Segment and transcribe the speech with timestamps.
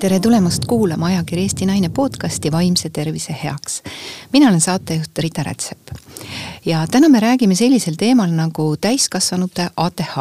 [0.00, 3.82] tere tulemast kuulama ajakirja Eesti Naine podcasti Vaimse tervise heaks.
[4.32, 5.90] mina olen saatejuht Rita Rätsep
[6.64, 10.16] ja täna me räägime sellisel teemal nagu täiskasvanute ATH.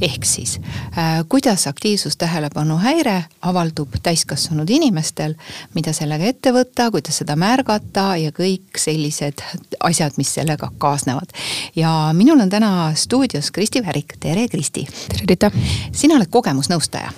[0.00, 0.60] ehk siis
[0.98, 5.34] äh, kuidas aktiivsustähelepanu häire avaldub täiskasvanud inimestel,
[5.74, 9.40] mida sellega ette võtta, kuidas seda märgata ja kõik sellised
[9.80, 11.32] asjad, mis sellega kaasnevad.
[11.76, 14.86] ja minul on täna stuudios Kristi Värik, tere Kristi.
[15.08, 15.50] tere Rita.
[15.92, 17.12] sina oled kogemusnõustaja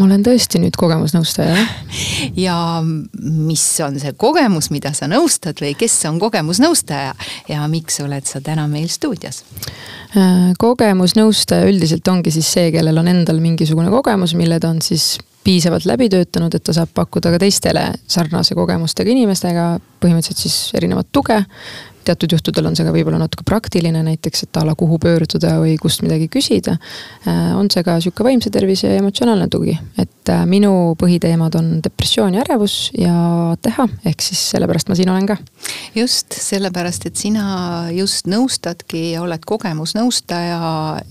[0.00, 1.72] ma olen tõesti nüüd kogemusnõustaja, jah.
[2.46, 2.56] ja
[3.20, 7.14] mis on see kogemus, mida sa nõustad või kes on kogemusnõustaja
[7.50, 9.42] ja miks oled sa täna meil stuudios?
[10.16, 15.18] Äh, kogemusnõustaja üldiselt ongi siis see, kellel on endal mingisugune kogemus, mille ta on siis
[15.44, 21.08] piisavalt läbi töötanud, et ta saab pakkuda ka teistele sarnase kogemustega inimestega põhimõtteliselt siis erinevat
[21.12, 21.38] tuge
[22.04, 25.76] teatud juhtudel on see ka võib-olla natuke praktiline, näiteks et a la kuhu pöörduda või
[25.80, 26.76] kust midagi küsida.
[27.26, 31.70] Äh, on see ka sihuke vaimse tervise ja emotsionaalne tugi, et äh, minu põhiteemad on
[31.84, 33.14] depressioon ja ärevus ja
[33.62, 35.36] TEHA, ehk siis sellepärast ma siin olen ka.
[35.94, 40.60] just, sellepärast et sina just nõustadki ja oled kogemusnõustaja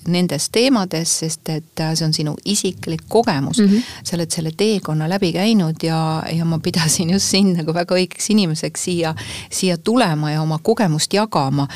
[0.09, 3.67] nendes teemades, sest et äh, see on sinu isiklik kogemus mm.
[3.69, 3.93] -hmm.
[4.03, 8.31] sa oled selle teekonna läbi käinud ja, ja ma pidasin just sind nagu väga õigeks
[8.33, 9.15] inimeseks siia,
[9.51, 11.67] siia tulema ja oma kogemust kogemust jagama.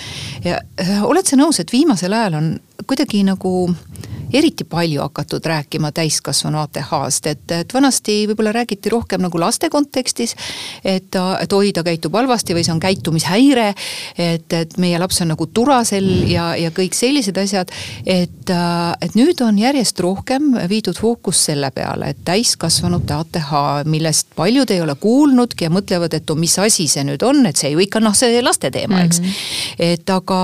[0.44, 2.54] ja äh, oled sa nõus, et viimasel ajal on
[2.88, 3.54] kuidagi nagu
[4.34, 10.36] eriti palju hakatud rääkima täiskasvanu ATH-st, et, et vanasti võib-olla räägiti rohkem nagu laste kontekstis.
[10.84, 13.68] et, et oi, ta käitub halvasti või see on käitumishäire.
[14.18, 17.72] et, et meie laps on nagu turasel ja, ja kõik sellised asjad.
[18.06, 18.54] et,
[19.02, 23.54] et nüüd on järjest rohkem viidud fookus selle peale, et täiskasvanute ATH,
[23.86, 27.60] millest paljud ei ole kuulnudki ja mõtlevad, et oh, mis asi see nüüd on, et
[27.60, 29.30] see ju ikka noh, see laste teema, eks mm.
[29.30, 29.94] -hmm.
[29.94, 30.42] et aga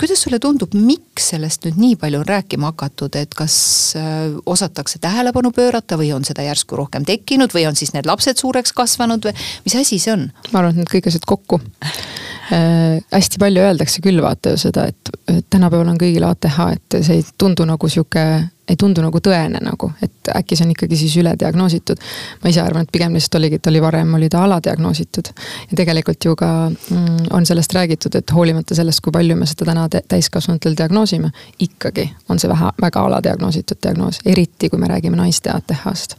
[0.00, 3.16] kuidas sulle tundub, miks sellest nüüd nii palju on rääkima hakatud?
[3.20, 3.56] et kas
[4.00, 8.40] äh, osatakse tähelepanu pöörata või on seda järsku rohkem tekkinud või on siis need lapsed
[8.40, 9.34] suureks kasvanud või
[9.66, 10.30] mis asi see on?
[10.52, 13.04] ma arvan, et need kõik asjad kokku äh,.
[13.12, 17.20] hästi palju öeldakse küll vaata ju seda, et, et tänapäeval on kõigil ATH, et see
[17.20, 18.24] ei tundu nagu sihuke
[18.68, 22.00] ei tundu nagu tõene nagu, et äkki see on ikkagi siis ülediagnoositud.
[22.42, 25.30] ma ise arvan, et pigem lihtsalt oligi, et oli varem oli ta aladiagnoositud.
[25.70, 29.70] ja tegelikult ju ka mm, on sellest räägitud, et hoolimata sellest, kui palju me seda
[29.72, 35.50] täna täiskasvanutel diagnoosime, ikkagi on see vähe, väga aladiagnoositud diagnoos, eriti kui me räägime naiste
[35.50, 36.16] ATH-st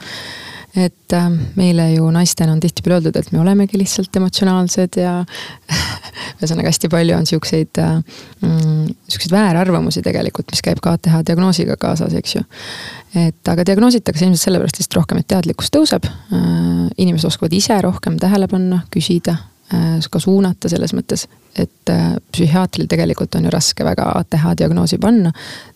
[0.76, 5.16] et äh, meile ju naistena on tihtipeale öeldud, et me olemegi lihtsalt emotsionaalsed ja
[6.40, 7.98] ühesõnaga hästi palju on siukseid äh,,
[8.42, 12.46] mm, siukseid väärarvamusi tegelikult, mis käib ka ATH diagnoosiga kaasas, eks ju.
[13.26, 16.88] et aga diagnoositakse ilmselt sellepärast lihtsalt rohkem, et teadlikkus tõuseb äh,.
[16.98, 19.40] inimesed oskavad ise rohkem tähele panna, küsida
[20.12, 21.26] ka suunata selles mõttes,
[21.58, 25.32] et äh, psühhiaatril tegelikult on ju raske väga ATH diagnoosi panna.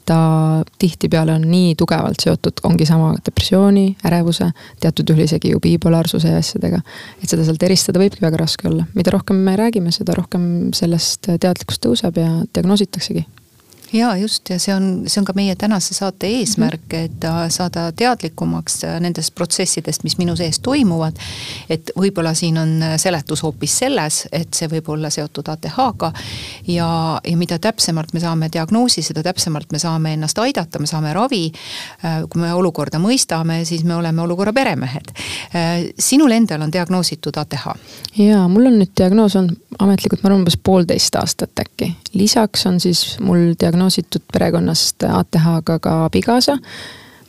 [0.10, 4.48] ta tihtipeale on nii tugevalt seotud, ongi sama depressiooni, ärevuse,
[4.82, 6.82] teatud juhul isegi ju bipolaarsuse ja asjadega.
[7.24, 11.30] et seda sealt eristada võibki väga raske olla, mida rohkem me räägime, seda rohkem sellest
[11.30, 13.26] teadlikkus tõuseb ja diagnoositaksegi
[13.94, 17.06] ja just ja see on, see on ka meie tänase saate eesmärk, mhm.
[17.06, 21.18] et äh, saada teadlikumaks äh, nendest protsessidest, mis minu sees toimuvad.
[21.70, 26.12] et võib-olla siin on äh, seletus hoopis selles, et see võib olla seotud ATH-ga.
[26.68, 26.90] ja,
[27.24, 31.52] ja mida täpsemalt me saame diagnoosi, seda täpsemalt me saame ennast aidata, me saame ravi.
[32.30, 35.12] kui me olukorda mõistame, siis me oleme olukorra peremehed.
[36.00, 37.68] sinul endal on diagnoositud ATH?
[38.18, 41.92] ja mul on nüüd diagnoos on ametlikult, ma arvan, umbes poolteist aastat äkki.
[42.14, 46.58] Lisaks on siis mul diagnoos diagnoositud perekonnast ATH-ga ka abikaasa.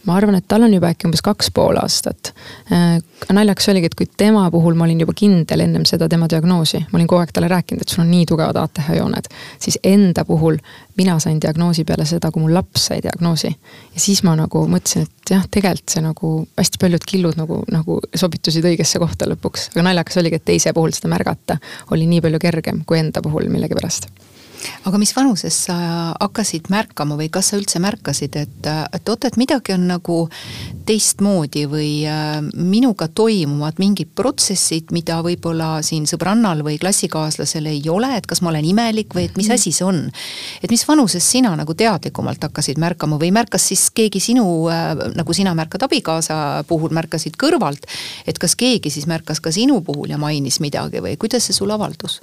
[0.06, 2.30] ma arvan, et tal on juba äkki umbes kaks pool aastat.
[2.72, 3.02] Äh,
[3.36, 6.96] naljakas oligi, et kui tema puhul ma olin juba kindel ennem seda tema diagnoosi, ma
[6.96, 9.28] olin kogu aeg talle rääkinud, et sul on nii tugevad ATH jooned.
[9.60, 10.56] siis enda puhul
[10.96, 13.52] mina sain diagnoosi peale seda, kui mu laps sai diagnoosi.
[13.94, 18.00] ja siis ma nagu mõtlesin, et jah, tegelikult see nagu hästi paljud killud nagu, nagu
[18.14, 19.68] sobitusid õigesse kohta lõpuks.
[19.76, 21.60] aga naljakas oligi, et teise puhul seda märgata
[21.90, 24.08] oli nii palju kergem kui enda puhul millegipärast
[24.84, 25.76] aga mis vanuses sa
[26.20, 30.16] hakkasid märkama või kas sa üldse märkasid, et, et oot, et midagi on nagu
[30.88, 38.12] teistmoodi või äh, minuga toimuvad mingid protsessid, mida võib-olla siin sõbrannal või klassikaaslasel ei ole,
[38.18, 39.60] et kas ma olen imelik või et mis mhm.
[39.60, 40.02] asi see on.
[40.62, 45.36] et mis vanuses sina nagu teadlikumalt hakkasid märkama või märkas siis keegi sinu, äh, nagu
[45.36, 47.86] sina märkad abikaasa puhul, märkasid kõrvalt.
[48.26, 51.70] et kas keegi siis märkas ka sinu puhul ja mainis midagi või kuidas see sul
[51.70, 52.20] avaldus?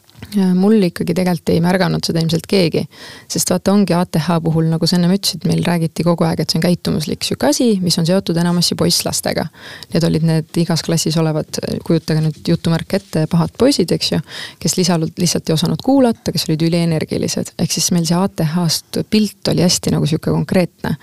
[0.58, 2.84] mul ikkagi tegelikult ei märganud seda ilmselt keegi.
[3.32, 6.60] sest vaata, ongi ATH puhul, nagu sa ennem ütlesid, meil räägiti kogu aeg, et see
[6.60, 9.48] on käitumuslik sihuke asi, mis on seotud enamasti poisslastega.
[9.94, 14.22] Need olid need igas klassis olevad, kujutage nüüd jutumärk ette, pahad poisid, eks ju.
[14.60, 19.54] kes lisanud, lihtsalt ei osanud kuulata, kes olid ülienergilised, ehk siis meil see ATH-st pilt
[19.54, 20.98] oli hästi nagu sihuke konkreetne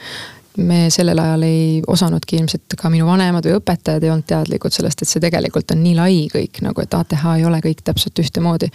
[0.56, 5.02] me sellel ajal ei osanudki ilmselt ka minu vanemad või õpetajad ei olnud teadlikud sellest,
[5.02, 8.70] et see tegelikult on nii lai kõik nagu, et ATH ei ole kõik täpselt ühtemoodi.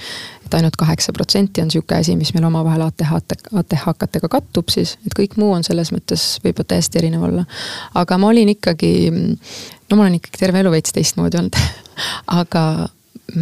[0.46, 3.14] et ainult kaheksa protsenti on sihuke asi, mis meil omavahel ATH,
[3.64, 7.46] ATH-katega kattub siis, et kõik muu on selles mõttes võib täiesti erinev olla.
[7.94, 11.60] aga ma olin ikkagi, no ma olen ikkagi terve elu veits teistmoodi olnud
[12.42, 12.90] aga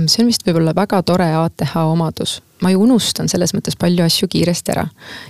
[0.08, 4.28] see on vist võib-olla väga tore ATH omadus ma ju unustan selles mõttes palju asju
[4.32, 4.88] kiiresti ära.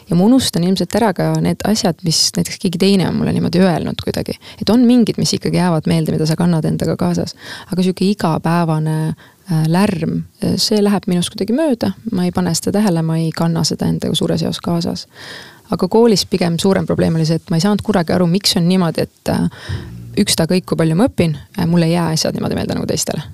[0.09, 3.59] ja ma unustan ilmselt ära ka need asjad, mis näiteks keegi teine on mulle niimoodi
[3.63, 4.37] öelnud kuidagi.
[4.61, 7.35] et on mingid, mis ikkagi jäävad meelde, mida sa kannad endaga kaasas.
[7.71, 12.79] aga sihuke igapäevane äh, lärm, äh, see läheb minust kuidagi mööda, ma ei pane seda
[12.79, 15.07] tähele, ma ei kanna seda endaga suures eos kaasas.
[15.71, 18.69] aga koolis pigem suurem probleem oli see, et ma ei saanud kunagi aru, miks on
[18.69, 19.49] niimoodi, et äh,
[20.17, 21.35] ükstakõik, kui palju ma õpin,
[21.67, 23.27] mul ei jää asjad niimoodi meelde nagu teistele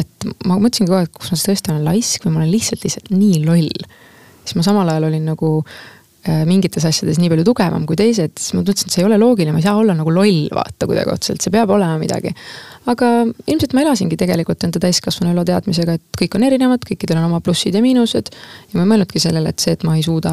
[0.00, 3.10] et ma mõtlesin kogu aeg, kas ma tõesti olen laisk või ma olen lihtsalt, lihtsalt
[3.14, 3.84] nii loll.
[4.44, 5.50] siis ma samal ajal olin nagu
[6.48, 9.52] mingites asjades nii palju tugevam kui teised, siis ma mõtlesin, et see ei ole loogiline,
[9.52, 12.32] ma ei saa olla nagu loll, vaata kuidagi otseselt, see peab olema midagi.
[12.88, 13.10] aga
[13.48, 17.40] ilmselt ma elasingi tegelikult enda täiskasvanu elu teadmisega, et kõik on erinevad, kõikidel on oma
[17.44, 18.32] plussid ja miinused.
[18.32, 20.32] ja ma ei mõelnudki sellele, et see, et ma ei suuda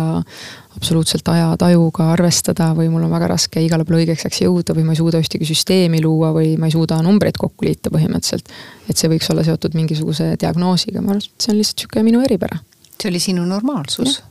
[0.78, 4.96] absoluutselt ajatajuga arvestada või mul on väga raske igale poole õigeks ajaks jõuda või ma
[4.96, 8.48] ei suuda ühtegi süsteemi luua või ma ei suuda numbreid kokku liita põhimõtteliselt.
[8.88, 12.24] et see võiks olla seotud mingisuguse diagnoosiga, ma arvan, et see on lihtsalt sihuke minu
[12.24, 12.64] eripära.
[12.96, 14.22] see oli sinu normaalsus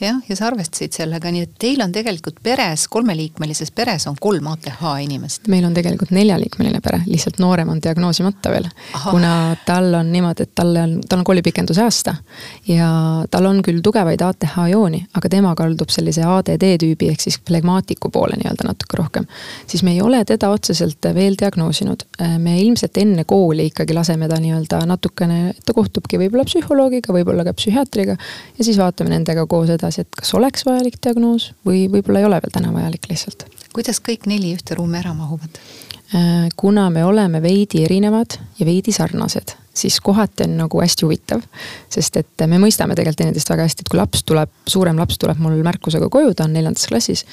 [0.00, 4.46] jah, ja sa arvestasid sellega, nii et teil on tegelikult peres, kolmeliikmelises peres on kolm
[4.52, 5.48] ATH inimest.
[5.50, 8.68] meil on tegelikult neljaliikmeline pere, lihtsalt noorem on diagnoosimata veel.
[9.10, 9.32] kuna
[9.66, 12.14] tal on niimoodi, et talle on, tal on koolipikenduse aasta
[12.68, 12.90] ja
[13.30, 18.12] tal on küll tugevaid ATH jooni, aga tema kaldub sellise ADD tüübi ehk siis flegmaatiku
[18.14, 19.26] poole nii-öelda natuke rohkem.
[19.66, 22.06] siis me ei ole teda otseselt veel diagnoosinud.
[22.38, 27.54] me ilmselt enne kooli ikkagi laseme ta nii-öelda natukene, ta kohtubki võib-olla psühholoogiga, võib-olla ka
[27.58, 28.16] psühhiaatriga
[28.58, 32.28] ja siis vaatame nendega koos edasi edasi, et kas oleks vajalik diagnoos või võib-olla ei
[32.28, 33.46] ole veel täna vajalik lihtsalt.
[33.72, 35.60] kuidas kõik neli ühte ruumi ära mahuvad?
[36.14, 41.42] Äh, kuna me oleme veidi erinevad ja veidi sarnased, siis kohati on nagu hästi huvitav.
[41.88, 45.38] sest et me mõistame tegelikult teineteist väga hästi, et kui laps tuleb, suurem laps tuleb
[45.38, 47.24] mul märkusega koju, ta on neljandas klassis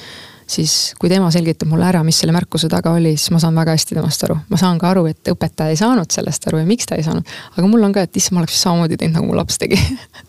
[0.46, 3.74] siis kui tema selgitab mulle ära, mis selle märkuse taga oli, siis ma saan väga
[3.74, 4.38] hästi temast aru.
[4.48, 7.26] ma saan ka aru, et õpetaja ei saanud sellest aru ja miks ta ei saanud.
[7.56, 9.80] aga mul on ka, et issand, ma oleks samamoodi teinud, nagu mu laps tegi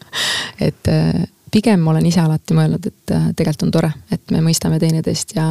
[0.68, 4.42] et äh, pigem ma olen ise alati mõelnud, et äh, tegelikult on tore, et me
[4.46, 5.48] mõistame teineteist ja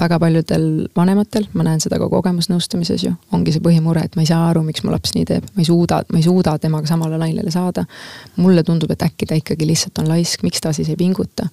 [0.00, 0.66] väga paljudel
[0.96, 4.62] vanematel, ma näen seda ka kogemusnõustamises ju, ongi see põhimure, et ma ei saa aru,
[4.66, 7.84] miks mu laps nii teeb, ma ei suuda, ma ei suuda temaga samale lainele saada.
[8.36, 11.48] mulle tundub, et äkki ta ikkagi lihtsalt on laisk, miks ta siis ei pinguta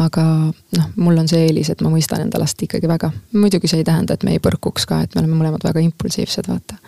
[0.00, 0.24] aga
[0.76, 3.10] noh, mul on see eelis, et ma mõistan enda last ikkagi väga.
[3.32, 6.48] muidugi see ei tähenda, et me ei põrkuks ka, et me oleme mõlemad väga impulsiivsed,
[6.48, 6.78] vaata.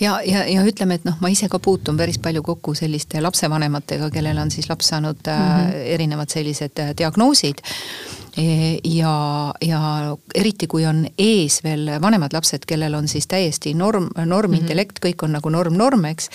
[0.00, 4.10] ja, ja, ja ütleme, et noh, ma ise ka puutun päris palju kokku selliste lapsevanematega,
[4.12, 5.86] kellel on siis laps saanud mm -hmm.
[5.96, 7.64] erinevad sellised äh, diagnoosid
[8.36, 9.80] ja, ja
[10.34, 15.12] eriti, kui on ees veel vanemad lapsed, kellel on siis täiesti norm, normintellekt mm, -hmm.
[15.12, 16.30] kõik on nagu norm, norm, eks.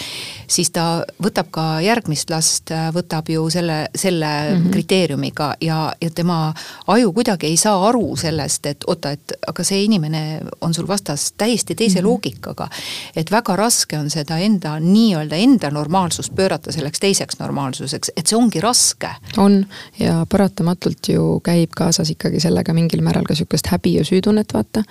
[0.48, 4.72] siis ta võtab ka järgmist last, võtab ju selle, selle mm -hmm.
[4.72, 6.54] kriteeriumiga ja, ja tema
[6.88, 11.32] aju kuidagi ei saa aru sellest, et oota, et aga see inimene on sul vastas
[11.38, 12.08] täiesti teise mm -hmm.
[12.10, 12.70] loogikaga.
[13.16, 18.38] et väga raske on seda enda nii-öelda enda normaalsust pöörata selleks teiseks normaalsuseks, et see
[18.38, 19.10] ongi raske.
[19.38, 19.66] on
[20.00, 24.52] ja paratamatult ju käib ka kaasas ikkagi sellega mingil määral ka sihukest häbi ja süütunnet,
[24.54, 24.84] vaata.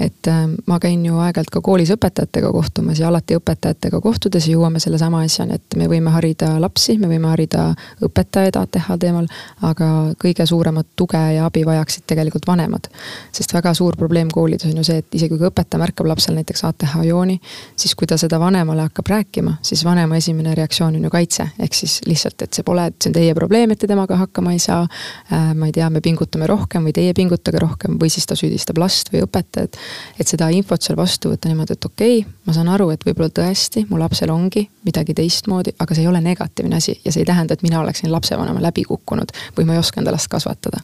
[0.00, 4.80] et äh, ma käin ju aeg-ajalt ka koolis õpetajatega kohtumas ja alati õpetajatega kohtudes jõuame
[4.82, 7.70] sellesama asjani, et me võime harida lapsi, me võime harida
[8.04, 9.28] õpetajaid ATH teemal,
[9.62, 9.88] aga
[10.20, 12.90] kõige suuremat tuge ja abi vajaksid tegelikult vanemad.
[13.32, 16.64] sest väga suur probleem koolides on ju see, et isegi kui õpetaja märkab lapsel näiteks
[16.64, 17.38] ATH jooni,
[17.76, 21.74] siis kui ta seda vanemale hakkab rääkima, siis vanema esimene reaktsioon on ju kaitse, ehk
[21.74, 24.58] siis lihtsalt, et see pole, et see on teie probleem, et te temaga hakkama ei
[24.62, 24.84] saa.
[25.32, 28.34] Äh, ma ei tea, me pingutame pingutame rohkem või teie pingutage rohkem või siis ta
[28.34, 29.76] süüdistab last või õpetajat.
[30.18, 33.30] et seda infot seal vastu võtta niimoodi, et okei okay,, ma saan aru, et võib-olla
[33.30, 37.26] tõesti mu lapsel ongi midagi teistmoodi, aga see ei ole negatiivne asi ja see ei
[37.26, 40.82] tähenda, et mina oleksin lapsevanema läbi kukkunud või ma ei oska enda last kasvatada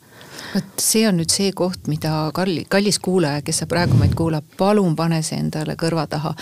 [0.55, 4.47] vot see on nüüd see koht, mida kalli, kallis kuulaja, kes sa praegu meid kuulab,
[4.59, 6.35] palun pane see endale kõrva taha.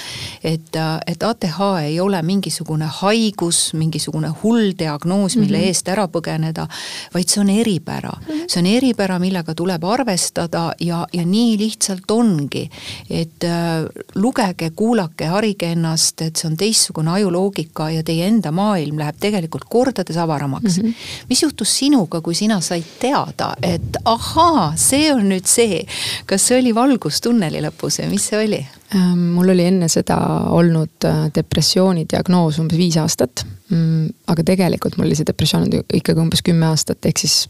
[0.42, 5.68] et, et ATH ei ole mingisugune haigus, mingisugune hull diagnoos, mille mm -hmm.
[5.68, 6.66] eest ära põgeneda,
[7.14, 8.26] vaid see on eripära mm.
[8.26, 8.48] -hmm.
[8.48, 12.70] see on eripära, millega tuleb arvestada ja, ja nii lihtsalt ongi.
[13.10, 13.84] et äh,
[14.14, 19.64] lugege, kuulake, harige ennast, et see on teistsugune ajuloogika ja teie enda maailm läheb tegelikult
[19.64, 20.88] kordades avaramaks mm.
[20.88, 20.94] -hmm.
[21.28, 25.84] mis juhtus sinuga, kui sina said teada, et ahaa, see on nüüd see.
[26.26, 28.60] kas see oli valgus tunneli lõpus või mis see oli?
[28.94, 30.16] Ähm, mul oli enne seda
[30.54, 33.44] olnud äh, depressiooni diagnoos umbes viis aastat.
[33.68, 37.42] Mm, aga tegelikult mul oli see depressioon ikkagi umbes kümme aastat, ehk siis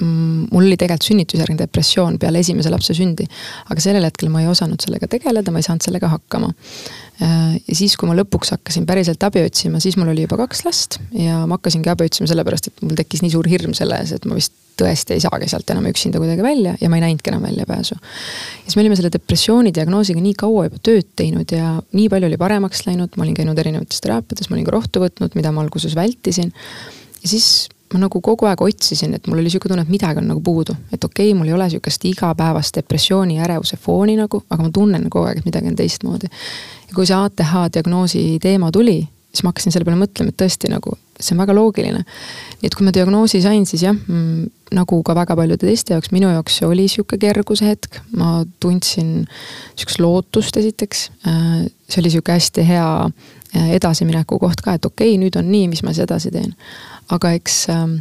[0.00, 3.26] mul oli tegelikult sünnitusjärgne depressioon peale esimese lapse sündi.
[3.68, 6.52] aga sellel hetkel ma ei osanud sellega tegeleda, ma ei saanud sellega hakkama.
[7.20, 10.64] Äh, ja siis, kui ma lõpuks hakkasin päriselt abi otsima, siis mul oli juba kaks
[10.64, 14.14] last ja ma hakkasingi abi otsima sellepärast, et mul tekkis nii suur hirm selle ees,
[14.16, 17.32] et ma vist tõesti ei saagi sealt enam üksinda kuidagi välja ja ma ei näinudki
[17.32, 17.96] enam väljapääsu.
[17.96, 22.30] ja siis me olime selle depressiooni diagnoosiga nii kaua juba tööd teinud ja nii palju
[22.30, 25.64] oli paremaks läinud, ma olin käinud erinevates teraapiates, ma olin ka rohtu võtnud, mida ma
[25.66, 26.54] alguses vältisin.
[27.20, 30.28] ja siis ma nagu kogu aeg otsisin, et mul oli sihuke tunne, et midagi on
[30.30, 34.44] nagu puudu, et okei okay,, mul ei ole sihukest igapäevast depressiooni ja ärevuse fooni nagu,
[34.50, 36.30] aga ma tunnen kogu aeg, et midagi on teistmoodi.
[36.88, 40.70] ja kui see ATH diagnoosi teema tuli, siis ma hakkasin selle peale mõtlema, et tõesti
[40.70, 42.04] nagu see on väga loogiline.
[42.60, 46.12] nii et kui ma diagnoosi sain, siis jah mm,, nagu ka väga paljude teiste jaoks,
[46.14, 49.26] minu jaoks oli sihuke kerguse hetk, ma tundsin
[49.74, 51.10] sihukest lootust esiteks.
[51.26, 55.50] Äh, see oli sihuke hästi hea äh, edasimineku koht ka, et okei okay,, nüüd on
[55.50, 56.54] nii, mis ma siis edasi teen
[57.14, 57.96] aga eks ähm,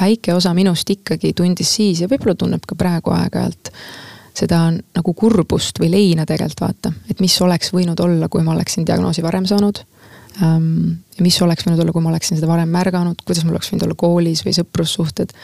[0.00, 3.72] väike osa minust ikkagi tundis siis ja võib-olla tunneb ka praegu aeg-ajalt
[4.40, 8.86] seda nagu kurbust või leina tegelikult vaata, et mis oleks võinud olla, kui ma oleksin
[8.86, 9.82] diagnoosi varem saanud
[10.42, 11.00] ähm,.
[11.20, 13.98] mis oleks võinud olla, kui ma oleksin seda varem märganud, kuidas mul oleks võinud olla
[13.98, 15.34] koolis või sõprussuhted.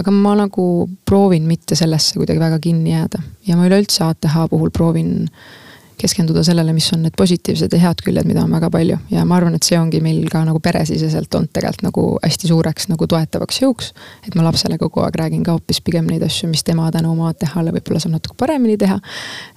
[0.00, 4.72] aga ma nagu proovin mitte sellesse kuidagi väga kinni jääda ja ma üleüldse ATH puhul
[4.74, 5.63] proovin äh,
[6.04, 9.38] keskenduda sellele, mis on need positiivsed ja head küljed, mida on väga palju ja ma
[9.40, 13.62] arvan, et see ongi meil ka nagu peresiseselt olnud tegelikult nagu hästi suureks nagu toetavaks
[13.64, 13.92] jõuks.
[14.26, 17.32] et ma lapsele kogu aeg räägin ka hoopis pigem neid asju, mis tema tänu oma
[17.32, 19.00] ATH-le võib-olla saab natuke paremini teha.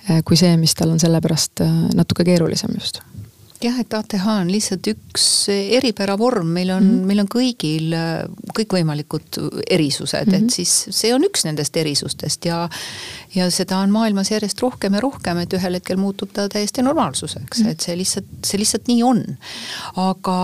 [0.10, 3.04] Eh, kui see, mis tal on selle pärast eh, natuke keerulisem just
[3.64, 7.12] jah, et ATH on lihtsalt üks eripära vorm, meil on mm, -hmm.
[7.12, 7.96] meil on kõigil
[8.58, 10.38] kõikvõimalikud erisused mm, -hmm.
[10.38, 10.54] et mhm.
[10.54, 12.68] siis see on üks nendest erisustest ja
[13.36, 17.60] ja seda on maailmas järjest rohkem ja rohkem, et ühel hetkel muutub ta täiesti normaalsuseks
[17.60, 17.72] mm, -hmm.
[17.72, 19.24] et see lihtsalt, see lihtsalt nii on.
[19.96, 20.38] aga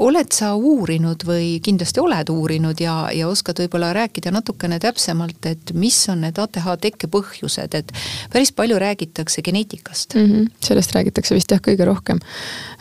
[0.00, 5.72] oled sa uurinud või kindlasti oled uurinud ja, ja oskad võib-olla rääkida natukene täpsemalt, et
[5.76, 7.92] mis on need ATH tekke põhjused, et
[8.32, 10.30] päris palju räägitakse geneetikast mm.
[10.30, 10.48] -hmm.
[10.64, 12.22] sellest räägitakse vist jah, kõige rohkem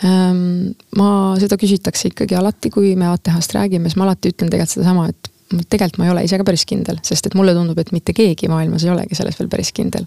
[0.04, 0.72] ähm,.
[0.96, 1.10] ma,
[1.40, 5.32] seda küsitakse ikkagi alati, kui me ATH-st räägime, siis ma alati ütlen tegelikult sedasama, et
[5.50, 8.50] tegelikult ma ei ole ise ka päris kindel, sest et mulle tundub, et mitte keegi
[8.52, 10.06] maailmas ei olegi selles veel päris kindel.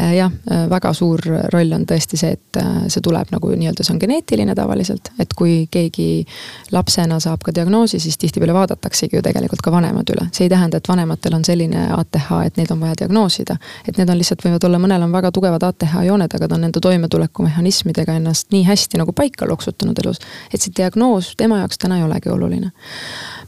[0.00, 1.20] Äh, jah, äh, väga suur
[1.52, 5.34] roll on tõesti see, et äh, see tuleb nagu nii-öelda, see on geneetiline tavaliselt, et
[5.36, 6.24] kui keegi
[6.72, 10.28] lapsena saab ka diagnoosi, siis tihtipeale vaadataksegi ju tegelikult ka vanemad üle.
[10.32, 13.58] see ei tähenda, et vanematel on selline ATH, et neid on vaja diagnoosida.
[13.86, 16.64] et need on lihtsalt, võivad olla, mõnel on väga tugevad ATH jooned, aga ta on
[16.68, 22.00] nende toimetulekumehhanismidega ennast nii hästi nagu paika loksutanud elus, et see diagnoos tema jaoks täna
[22.00, 22.72] ei olegi oluline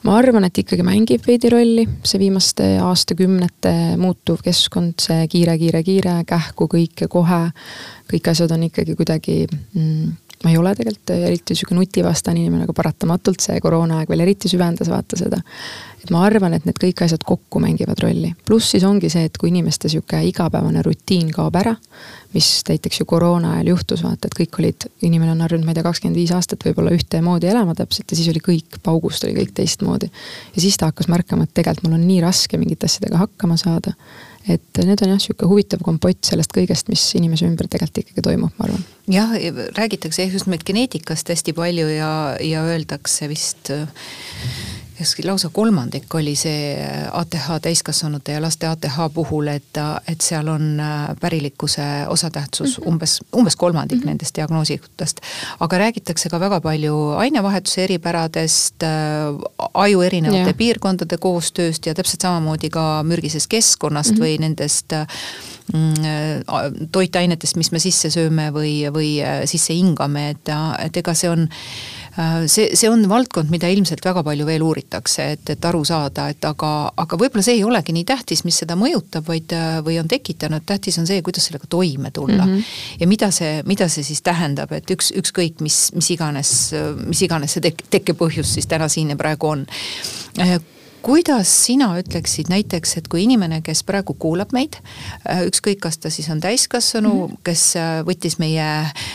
[0.02, 5.82] ma arvan, et ikkagi mängib veidi rolli see viimaste aastakümnete muutuv keskkond, see kiire, kiire,
[5.86, 7.44] kiire, kähku kõike kohe.
[8.12, 10.08] kõik asjad on ikkagi kuidagi mm,
[10.44, 14.90] ma ei ole tegelikult eriti sihuke nutivastane inimene, aga paratamatult see koroonaaeg veel eriti süvendas
[14.90, 15.42] vaata seda.
[16.02, 19.38] et ma arvan, et need kõik asjad kokku mängivad rolli, pluss siis ongi see, et
[19.38, 21.76] kui inimeste sihuke igapäevane rutiin kaob ära
[22.34, 25.78] mis näiteks ju koroona ajal juhtus, vaata, et kõik olid, inimene on harjunud, ma ei
[25.78, 29.52] tea, kakskümmend viis aastat võib-olla ühtemoodi elama täpselt ja siis oli kõik, paugust oli kõik
[29.56, 30.08] teistmoodi.
[30.54, 33.92] ja siis ta hakkas märkama, et tegelikult mul on nii raske mingite asjadega hakkama saada.
[34.50, 38.54] Et need on jah, sihuke huvitav kompott sellest kõigest, mis inimese ümber tegelikult ikkagi toimub,
[38.58, 38.84] ma arvan.
[39.12, 39.34] jah,
[39.78, 43.72] räägitakse just nimelt geneetikast hästi palju ja, ja öeldakse vist
[45.02, 46.76] kas lausa kolmandik oli see
[47.12, 49.78] ATH täiskasvanute ja laste ATH puhul, et,
[50.08, 52.88] et seal on äh, pärilikkuse osatähtsus mm -hmm.
[52.88, 54.06] umbes, umbes kolmandik mm -hmm.
[54.06, 55.20] nendest diagnoositutest.
[55.60, 58.90] aga räägitakse ka väga palju ainevahetuse eripäradest, äh,
[59.74, 60.56] aju erinevate yeah.
[60.56, 64.22] piirkondade koostööst ja täpselt samamoodi ka mürgisest keskkonnast mm -hmm.
[64.22, 65.06] või nendest äh,
[65.74, 65.94] mm,
[66.92, 69.10] toitainetest, mis me sisse sööme või, või
[69.46, 71.48] sisse hingame, et, et ega see on
[72.46, 76.44] see, see on valdkond, mida ilmselt väga palju veel uuritakse, et, et aru saada, et
[76.44, 76.72] aga,
[77.04, 79.54] aga võib-olla see ei olegi nii tähtis, mis seda mõjutab, vaid
[79.86, 82.52] või on tekitanud, tähtis on see, kuidas sellega toime tulla mm.
[82.52, 83.00] -hmm.
[83.00, 86.52] ja mida see, mida see siis tähendab, et üks, ükskõik mis, mis iganes,
[87.06, 89.66] mis iganes see tek-, tekkepõhjus siis täna siin ja praegu on
[90.40, 90.58] äh,
[91.02, 94.78] kuidas sina ütleksid näiteks, et kui inimene, kes praegu kuulab meid,
[95.28, 97.40] äh, ükskõik, kas ta siis on täiskasvanu mm, -hmm.
[97.44, 98.68] kes äh, võttis meie,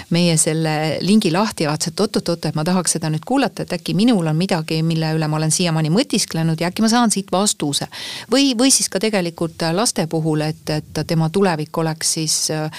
[0.10, 3.74] meie selle lingi lahti ja vaatas, et oot-oot-oot, et ma tahaks seda nüüd kuulata, et
[3.74, 7.32] äkki minul on midagi, mille üle ma olen siiamaani mõtisklenud ja äkki ma saan siit
[7.32, 7.88] vastuse.
[8.32, 12.72] või, või siis ka tegelikult laste puhul, et, et tema tulevik oleks siis äh,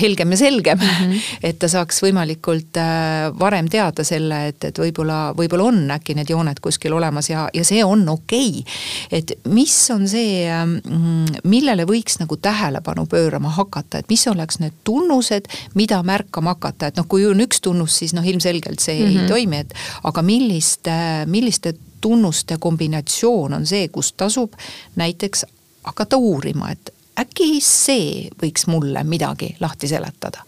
[0.00, 0.84] helgem ja selgem mm.
[0.84, 1.20] -hmm.
[1.48, 2.76] et ta saaks võimalikult
[3.38, 7.64] varem teada selle, et, et võib-olla, võib-olla on äkki need jooned kuskil olemas ja, ja
[7.64, 8.62] see on okei okay okay..
[9.10, 14.76] et mis on see, mm, millele võiks nagu tähelepanu pöörama hakata, et mis oleks need
[14.84, 19.06] tunnused, mida märkama hakata, et noh, kui on üks tunnus, siis noh, ilmselgelt see mm
[19.06, 19.10] -hmm.
[19.10, 19.28] ei mhm.
[19.28, 24.52] toimi, et aga milliste, milliste tunnuste kombinatsioon on see, kus tasub
[24.96, 25.44] näiteks
[25.84, 30.44] hakata uurima, et äkki see võiks mulle midagi lahti seletada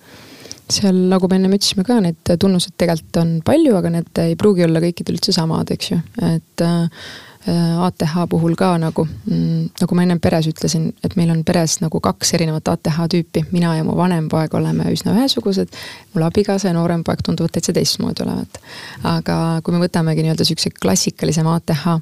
[0.73, 4.65] seal, nagu me ennem ütlesime ka, need tunnused tegelikult on palju, aga need ei pruugi
[4.67, 7.07] olla kõikidel üldse samad, eks ju, et äh,
[7.47, 12.01] ATH puhul ka nagu, mm, nagu ma ennem peres ütlesin, et meil on peres nagu
[12.01, 15.69] kaks erinevat ATH tüüpi, mina ja mu vanem poeg oleme üsna ühesugused.
[16.15, 18.61] mul abikaasa ja noorem poeg tunduvad täitsa teistmoodi olevat.
[19.03, 21.99] aga kui me võtamegi nii-öelda sihukese klassikalisema ATH,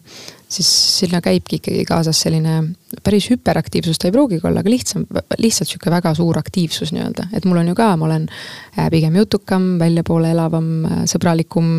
[0.50, 2.62] siis sinna käibki ikkagi kaasas selline
[3.04, 5.04] päris hüperaktiivsus ta ei pruugigi olla, aga lihtsam,
[5.38, 9.16] lihtsalt sihuke väga suur aktiivsus nii-öelda, et mul on ju ka, ma olen äh, pigem
[9.20, 11.70] jutukam, väljapoole elavam, äh, sõbralikum.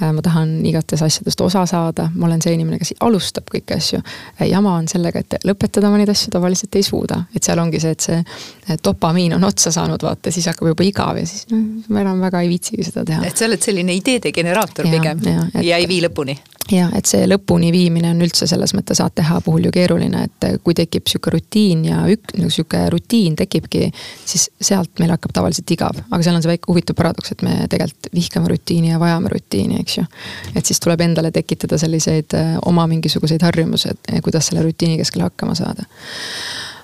[0.00, 4.02] Äh, ma tahan igates asjadest osa saada, ma olen see inimene, kes alustab kõiki asju.
[4.46, 7.96] jama on sellega, et lõpetada ma neid asju tavaliselt ei suuda, et seal ongi see,
[7.96, 12.04] et see dopamiin on otsa saanud, vaata, siis hakkab juba igav ja siis noh, ma
[12.04, 13.26] enam väga ei viitsigi seda teha.
[13.26, 15.66] et sa oled selline ideede generaator ja, pigem ja, et...
[15.66, 16.38] ja ei vii lõpuni
[16.74, 20.76] ja et see lõpuni viimine on üldse selles mõttes ATH puhul ju keeruline, et kui
[20.76, 23.90] tekib sihuke rutiin ja ük-, nagu sihuke rutiin tekibki,
[24.28, 26.00] siis sealt meil hakkab tavaliselt igav.
[26.10, 29.80] aga seal on see väike huvitav paradoks, et me tegelikult vihkame rutiini ja vajame rutiini,
[29.84, 30.06] eks ju.
[30.54, 35.56] et siis tuleb endale tekitada selliseid äh, oma mingisuguseid harjumused, kuidas selle rutiini keskel hakkama
[35.58, 35.86] saada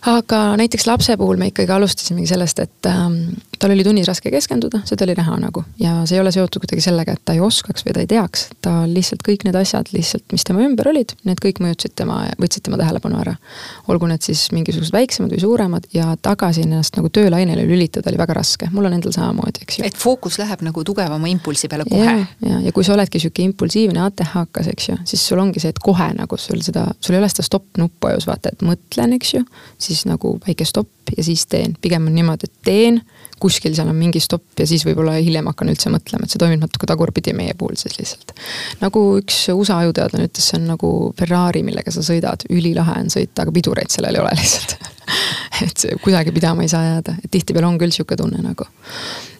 [0.06, 3.18] aga näiteks lapse puhul me ikkagi alustasimegi sellest, et ähm,
[3.58, 5.64] tal oli tunnis raske keskenduda, seda oli näha nagu.
[5.80, 8.46] ja see ei ole seotud kuidagi sellega, et ta ei oskaks või ta ei teaks.
[8.62, 12.66] ta lihtsalt kõik need asjad lihtsalt, mis tema ümber olid, need kõik mõjutasid tema, võtsid
[12.68, 13.36] tema tähelepanu ära.
[13.88, 18.36] olgu need siis mingisugused väiksemad või suuremad ja tagasi ennast nagu töölainele lülitada oli väga
[18.38, 19.86] raske, mul on endal samamoodi, eks ju.
[19.88, 22.04] et fookus läheb nagu tugevama impulsi peale kohe.
[22.04, 25.72] ja, ja, ja kui sa oledki sihuke impulsiivne ATH-kas, eks ju, siis sul ongi see,
[25.74, 29.34] et kohe nagu sul seda, sul ei ole seda stopp-nuppu ajus, vaata, et mõtlen, eks
[29.38, 29.44] ju.
[29.78, 33.00] siis nagu väike stopp ja siis teen, pigem on niimoodi, et teen
[33.40, 36.62] kuskil seal on mingi stopp ja siis võib-olla hiljem hakkan üldse mõtlema, et see toimib
[36.62, 38.32] natuke tagurpidi meie puhul siis lihtsalt.
[38.80, 43.44] nagu üks USA ajuteadlane ütles, see on nagu Ferrari, millega sa sõidad, ülilahe on sõita,
[43.44, 44.76] aga pidureid sellel ei ole lihtsalt
[45.66, 48.68] et kuidagi pidama ei saa jääda, et tihtipeale on küll sihuke tunne nagu.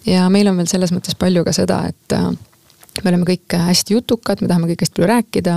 [0.07, 2.30] ja meil on veel selles mõttes palju ka seda, et äh,
[3.02, 5.57] me oleme kõik hästi jutukad, me tahame kõik hästi palju rääkida.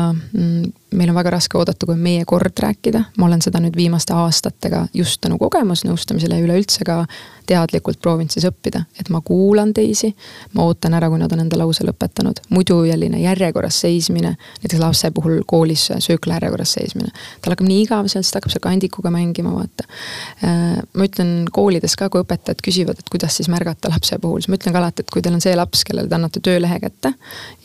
[0.91, 4.15] Meil on väga raske oodata, kui on meie kord rääkida, ma olen seda nüüd viimaste
[4.17, 7.04] aastatega just tänu kogemusnõustamisele ja üleüldse ka
[7.49, 10.12] teadlikult proovinud siis õppida, et ma kuulan teisi.
[10.54, 15.12] ma ootan ära, kui nad on enda lause lõpetanud, muidu selline järjekorras seismine, näiteks lapse
[15.15, 17.12] puhul koolis söökla järjekorras seismine.
[17.41, 19.88] tal hakkab nii igav seal, siis ta hakkab seal kandikuga mängima, vaata.
[20.45, 24.52] Äh, ma ütlen koolides ka, kui õpetajad küsivad, et kuidas siis märgata lapse puhul, siis
[24.52, 27.13] ma ütlen ka alati, et kui teil on see laps, kellele te annate töölehe kätte.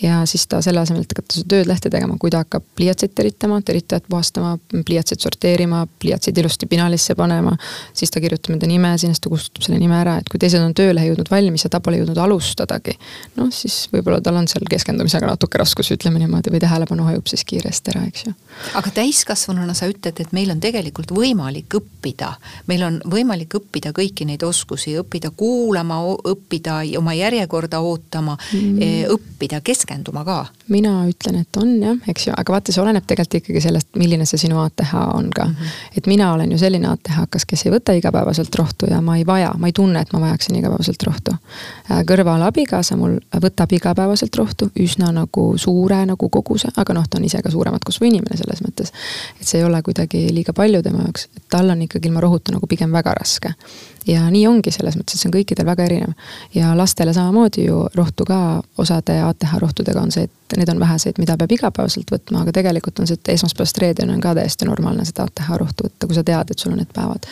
[0.02, 3.60] ja siis ta selle asemel, et hakata tööd lehte tegema, kui ta hakkab pliiatsit teritama,
[3.64, 7.56] teritajat puhastama, pliiatsit sorteerima, pliiatsid ilusti pinalisse panema.
[7.92, 10.62] siis ta kirjutab enda nime sinna, siis ta kustutab selle nime ära, et kui teised
[10.62, 12.96] on töölehe jõudnud valmis ja ta pole jõudnud alustadagi.
[13.36, 17.44] noh, siis võib-olla tal on seal keskendumisega natuke raskusi, ütleme niimoodi, või tähelepanu hajub siis
[17.48, 18.34] kiiresti ära, eks ju.
[18.80, 22.34] aga täiskasvanuna sa ütled, et meil on tegelikult võimalik õppida,
[22.70, 26.00] meil on võimalik õppida kõiki neid oskusi, õppida kuulama,
[26.34, 30.38] õppida oma järjekorda ootama mm., õppida keskenduma ka.
[30.68, 34.26] Mina ütlen, et on jah, eks ju, aga vaata, see oleneb tegelikult ikkagi sellest, milline
[34.28, 35.54] see sinu ATH on ka mm.
[35.54, 35.98] -hmm.
[35.98, 39.52] et mina olen ju selline ATH-kas, kes ei võta igapäevaselt rohtu ja ma ei vaja,
[39.58, 41.36] ma ei tunne, et ma vajaksin igapäevaselt rohtu.
[41.90, 47.18] Äh, kõrval abikaasa mul võtab igapäevaselt rohtu üsna nagu suure nagu koguse, aga noh, ta
[47.18, 48.92] on ise ka suuremat kasvu inimene selles mõttes.
[49.40, 52.52] et see ei ole kuidagi liiga palju tema jaoks, et tal on ikkagi ilma rohuta
[52.52, 53.54] nagu pigem väga raske
[54.06, 56.14] ja nii ongi selles mõttes, et see on kõikidel väga erinev.
[56.54, 61.18] ja lastele samamoodi ju rohtu ka, osade ATH rohtudega on see, et need on väheseid,
[61.18, 65.06] mida peab igapäevaselt võtma, aga tegelikult on see, et esmaspäevast reedeni on ka täiesti normaalne
[65.08, 67.26] seda ATH rohtu võtta, kui sa tead, et sul on need päevad.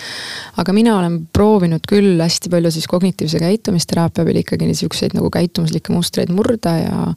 [0.57, 5.93] aga mina olen proovinud küll hästi palju siis kognitiivse käitumisteraapia abil ikkagi niisuguseid nagu käitumuslikke
[5.93, 7.15] mustreid murda ja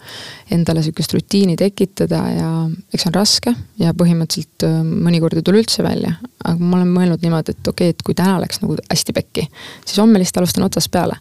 [0.52, 2.50] endale sihukest rutiini tekitada ja
[2.94, 6.16] eks see on raske ja põhimõtteliselt äh, mõnikord ei tule üldse välja.
[6.44, 9.45] aga ma olen mõelnud niimoodi, et okei okay,, et kui täna läks nagu hästi pekki,
[9.86, 11.20] siis homme lihtsalt alustan otsast peale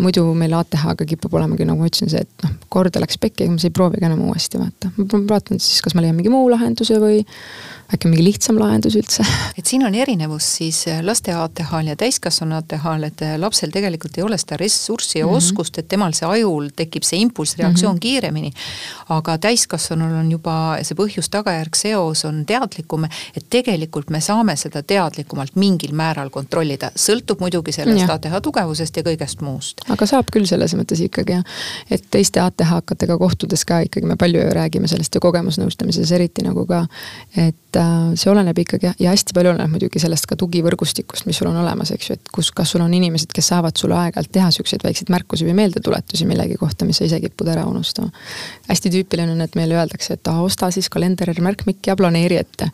[0.00, 3.52] muidu meil ATH-ga kipub olemagi, nagu ma ütlesin, see, et noh, korda läks pekki, ega
[3.52, 4.92] ma siis ei proovigi enam uuesti vaata.
[4.96, 7.20] ma vaatan siis, kas ma leian mingi muu lahenduse või
[7.92, 9.24] äkki mingi lihtsam lahendus üldse.
[9.58, 14.16] et siin on erinevus siis äh, laste ATH-l ja täiskasvanu ATH-l, et äh, lapsel tegelikult
[14.18, 15.36] ei ole seda ressurssi ja mm -hmm.
[15.36, 18.00] oskust, et temal see ajul tekib see impulssreaktsioon mm -hmm.
[18.00, 18.52] kiiremini.
[19.08, 23.04] aga täiskasvanul on juba see põhjus-tagajärg seos on teadlikum,
[23.36, 28.14] et tegelikult me saame seda teadlikumalt mingil määral kontrollida, sõltub muidugi sellest ja.
[28.14, 29.80] ATH tugevusest ja kõigest muust.
[29.88, 31.44] aga saab küll selles mõttes ikkagi jah,
[31.90, 36.66] et teiste ATH-katega kohtudes ka ikkagi me palju ju räägime sellest ju kogemusnõustamises eriti nagu
[36.66, 36.86] ka,
[37.36, 37.76] et
[38.18, 41.92] see oleneb ikkagi ja hästi palju oleneb muidugi sellest ka tugivõrgustikust, mis sul on olemas,
[41.94, 45.12] eks ju, et kus, kas sul on inimesed, kes saavad sulle aeg-ajalt teha siukseid väikseid
[45.12, 48.10] märkusi või meeldetuletusi millegi kohta, mis sa ise kipud ära unustama.
[48.68, 52.70] hästi tüüpiline on, et meile öeldakse, et osta siis kalender, märkmik ja planeeri ette.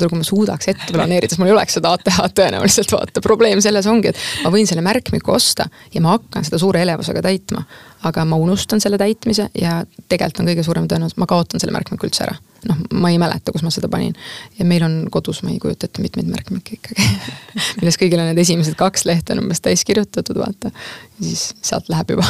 [0.00, 3.60] aru, kui ma suudaks ette planeerida, siis mul ei oleks seda ATH-d tõenäoliselt vaata, probleem
[3.60, 7.64] selles ongi, et ma võin selle märkmiku osta ja ma hakkan seda suure elevusega täitma.
[8.08, 12.08] Aga ma unustan selle täitmise ja tegelikult on kõige suurem tõenäosus, ma kaotan selle märkmiku
[12.08, 14.14] üldse ära noh, ma ei mäleta, kus ma seda panin.
[14.58, 17.06] ja meil on kodus, ma ei kujuta ette, mitmeid märkmikke ikkagi
[17.80, 20.72] milles kõigil on need esimesed kaks lehte on umbes täis kirjutatud, vaata.
[20.72, 22.26] ja siis sealt läheb juba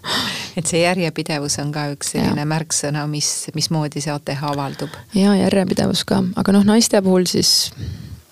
[0.58, 2.50] et see järjepidevus on ka üks selline ja.
[2.54, 4.94] märksõna, mis, mismoodi see ATH avaldub.
[5.16, 7.72] ja järjepidevus ka, aga noh, naiste puhul siis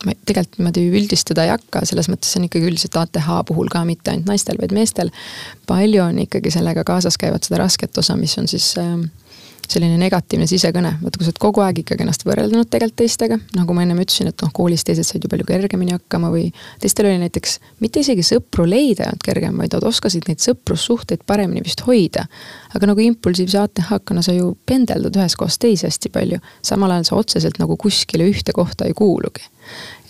[0.07, 3.85] ma tegelikult niimoodi üldistada ei hakka, selles mõttes see on ikkagi üldiselt ATH puhul ka
[3.89, 5.13] mitte ainult naistel, vaid meestel.
[5.67, 8.97] palju on ikkagi sellega kaasas käivat seda rasket osa, mis on siis äh,
[9.71, 13.77] selline negatiivne sisekõne, vaata kui sa oled kogu aeg ikkagi ennast võrreldanud tegelikult teistega, nagu
[13.77, 16.49] ma ennem ütlesin, et noh, koolis teised said ju palju kergemini hakkama või
[16.83, 21.25] teistel oli näiteks mitte isegi sõpru leida ei olnud kergem, vaid nad oskasid neid sõprussuhteid
[21.29, 22.27] paremini vist hoida.
[22.75, 27.17] aga nagu impulsiivse ATH-kana sa ju pendeldad ühest kohast teise hästi palju, samal ajal sa
[27.21, 29.45] otseselt nagu kuskile ühte kohta ei kuulugi.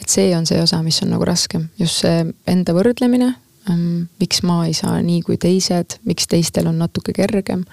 [0.00, 3.34] et see on see osa, mis on nagu raskem, just see enda võrdlemine.
[4.18, 7.64] Miks ma ei saa nii kui teised, miks teistel on natuke kergem.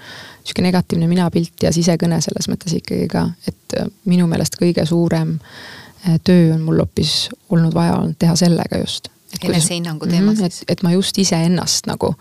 [0.44, 5.38] sihuke negatiivne minapilt ja sisekõne selles mõttes ikkagi ka, et äh, minu meelest kõige suurem
[5.40, 9.10] äh, töö on mul hoopis olnud vaja olnud teha sellega just
[9.44, 10.64] enesehinnangu teema mm siis.
[10.68, 12.14] et ma just iseennast nagu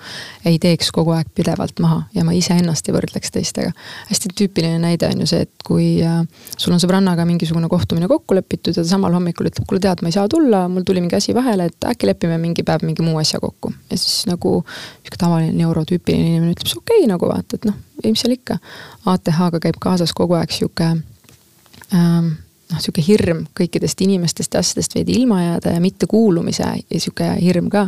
[0.46, 3.72] ei teeks kogu aeg pidevalt maha ja ma iseennast ei võrdleks teistega.
[4.10, 6.20] hästi tüüpiline näide on ju see, et kui äh,
[6.56, 10.12] sul on sõbrannaga mingisugune kohtumine kokku lepitud ja ta samal hommikul ütleb, kuule tead, ma
[10.12, 13.18] ei saa tulla, mul tuli mingi asi vahele, et äkki lepime mingi päev mingi muu
[13.20, 13.72] asja kokku.
[13.90, 17.78] ja siis nagu sihuke tavaline neurotüüpiline inimene ütleb, see okei okay, nagu vaata, et noh,
[18.04, 18.58] ei mis seal ikka.
[19.08, 20.92] ATH-ga käib kaasas kogu aeg sihuke
[21.94, 22.36] ähm,
[22.72, 27.70] noh, sihuke hirm kõikidest inimestest ja asjadest veidi ilma jääda ja mittekuulumise ja sihuke hirm
[27.72, 27.86] ka.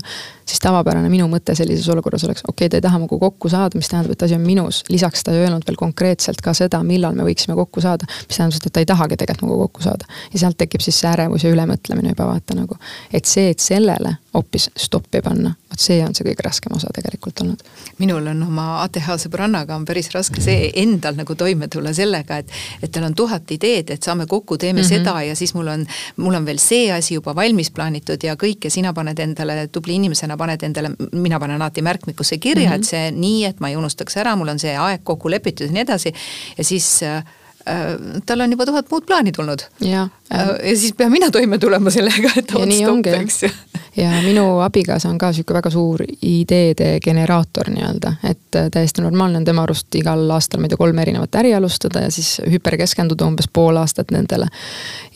[0.51, 3.79] Siis tavapärane minu mõte sellises olukorras oleks, okei okay,, ta ei taha minuga kokku saada,
[3.79, 4.83] mis tähendab, et asi on minus.
[4.89, 8.59] lisaks ta ei öelnud veel konkreetselt ka seda, millal me võiksime kokku saada, mis tähendab
[8.59, 10.09] seda, et ta ei tahagi tegelikult minuga kokku saada.
[10.33, 12.79] ja sealt tekib siis see ärevus ja ülemõtlemine juba vaata nagu.
[13.13, 17.41] et see, et sellele hoopis stoppi panna, vot see on see kõige raskem osa tegelikult
[17.43, 17.63] olnud.
[17.99, 22.53] minul on oma ATH sõbrannaga on päris raske see endal nagu toime tulla sellega, et,
[22.83, 24.89] et tal on tuhat ideed, et saame kokku, teeme mm -hmm.
[24.89, 25.87] seda ja siis mul on,
[26.17, 29.95] mul on veel see asi juba valmis plaanitud ja kõik ja sina paned endale, tubli
[29.95, 32.81] inimesena paned endale, mina panen alati märkmikusse kirja mm, -hmm.
[32.81, 35.77] et see nii, et ma ei unustaks ära, mul on see aeg kokku lepitud ja
[35.77, 36.15] nii edasi.
[36.59, 37.25] ja siis äh,
[37.67, 39.67] äh tal on juba tuhat muud plaani tulnud.
[39.81, 43.51] ja, äh, ja siis pean mina toime tulema sellega, et oot stopp, eks ju.
[43.97, 49.41] Ja minu abikaasa on ka sihuke väga suur ideede generaator nii-öelda, et äh, täiesti normaalne
[49.41, 53.27] on tema arust igal aastal, ma ei tea, kolm erinevat äri alustada ja siis hüperkeskenduda
[53.27, 54.47] umbes pool aastat nendele.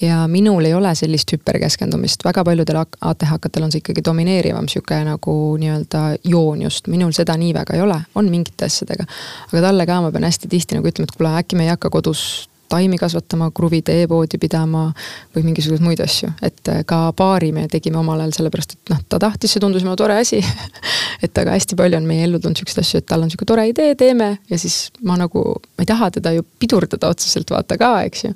[0.01, 5.37] ja minul ei ole sellist hüperkeskendumist, väga paljudel ATH-katel on see ikkagi domineerivam sihuke nagu
[5.61, 9.07] nii-öelda joon just, minul seda nii väga ei ole, on mingite asjadega.
[9.53, 11.95] aga talle ka ma pean hästi tihti nagu ütlema, et kuule, äkki me ei hakka
[11.95, 14.89] kodus taimi kasvatama, kruvide e-poodi pidama
[15.37, 16.33] või mingisuguseid muid asju.
[16.43, 19.87] et äh, ka paari me tegime omal ajal sellepärast, et noh, ta tahtis, see tundus
[19.87, 20.43] mulle tore asi
[21.25, 23.67] et aga hästi palju on meie ellu tulnud siukseid asju, et tal on sihuke tore
[23.71, 25.45] idee, teeme ja siis ma nagu,
[25.77, 28.35] ma ei taha teda ju pidurdada otseselt vaata ka, eks ju.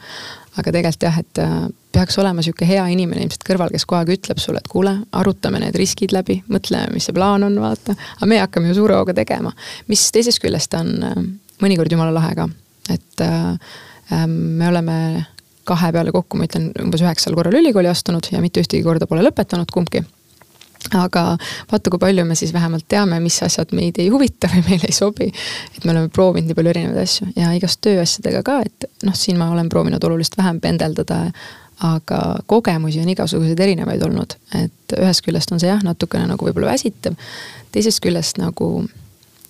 [0.59, 1.59] aga tegelikult jah, et äh,
[1.95, 5.61] peaks olema sihuke hea inimene ilmselt kõrval, kes kogu aeg ütleb sulle, et kuule, arutame
[5.63, 7.97] need riskid läbi, mõtleme, mis see plaan on, vaata.
[8.19, 9.53] aga me hakkame ju suure hooga tegema,
[9.91, 11.21] mis teisest küljest on äh,
[11.65, 12.49] mõnikord jumala lahe ka,
[12.95, 13.77] et äh,
[14.11, 14.99] me oleme
[15.69, 19.25] kahe peale kokku, ma ütlen, umbes üheksal korral ülikooli astunud ja mitte ühtegi korda pole
[19.27, 20.05] lõpetanud kumbki
[20.95, 21.23] aga
[21.71, 24.95] vaata, kui palju me siis vähemalt teame, mis asjad meid ei huvita või meile ei
[24.97, 25.31] sobi.
[25.77, 29.39] et me oleme proovinud nii palju erinevaid asju ja igast tööasjadega ka, et noh, siin
[29.41, 31.31] ma olen proovinud oluliselt vähem pendeldada.
[31.79, 36.73] aga kogemusi on igasuguseid erinevaid olnud, et ühest küljest on see jah, natukene nagu võib-olla
[36.73, 37.15] väsitav.
[37.73, 38.89] teisest küljest nagu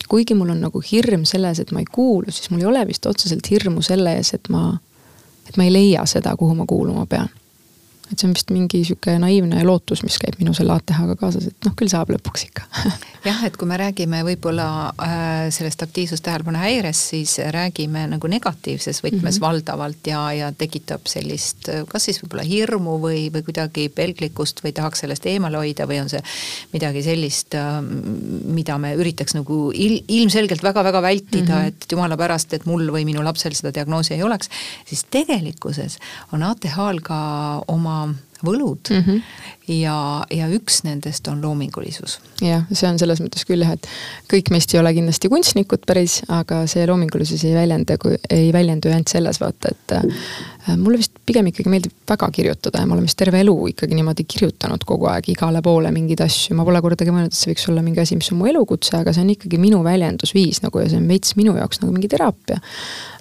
[0.09, 3.07] kuigi mul on nagu hirm selles, et ma ei kuulu, siis mul ei ole vist
[3.07, 4.79] otseselt hirmu selle ees, et ma,
[5.49, 7.29] et ma ei leia seda, kuhu ma kuuluma pean
[8.12, 11.66] et see on vist mingi sihuke naiivne lootus, mis käib minu selle ATH-ga kaasas, et
[11.66, 12.64] noh, küll saab lõpuks ikka
[13.29, 14.68] jah, et kui me räägime võib-olla
[15.05, 19.44] äh, sellest aktiivsustähelepanu häirest, siis räägime nagu negatiivses võtmes mm -hmm.
[19.44, 25.05] valdavalt ja, ja tekitab sellist kas siis võib-olla hirmu või, või kuidagi pelglikkust või tahaks
[25.05, 26.23] sellest eemale hoida või on see
[26.73, 27.81] midagi sellist äh,,
[28.59, 31.68] mida me üritaks nagu il, ilmselgelt väga-väga vältida mm, -hmm.
[31.68, 34.51] et jumala pärast, et mul või minu lapsel seda diagnoosi ei oleks,
[34.88, 35.99] siis tegelikkuses
[36.33, 37.18] on ATH-l ka
[37.68, 37.97] oma
[38.44, 39.02] võlud mm.
[39.02, 39.22] -hmm.
[39.80, 42.18] ja, ja üks nendest on loomingulisus.
[42.42, 43.88] jah, see on selles mõttes küll jah, et
[44.30, 48.92] kõik meist ei ole kindlasti kunstnikud päris, aga see loomingulisus ei väljenda, kui ei väljendu
[48.92, 53.08] ainult selles vaata, et äh, mulle vist pigem ikkagi meeldib väga kirjutada ja ma olen
[53.08, 57.14] vist terve elu ikkagi niimoodi kirjutanud kogu aeg igale poole mingeid asju, ma pole kordagi
[57.14, 59.58] mõelnud, et see võiks olla mingi asi, mis on mu elukutse, aga see on ikkagi
[59.58, 62.62] minu väljendusviis nagu ja see on veits minu jaoks nagu mingi teraapia.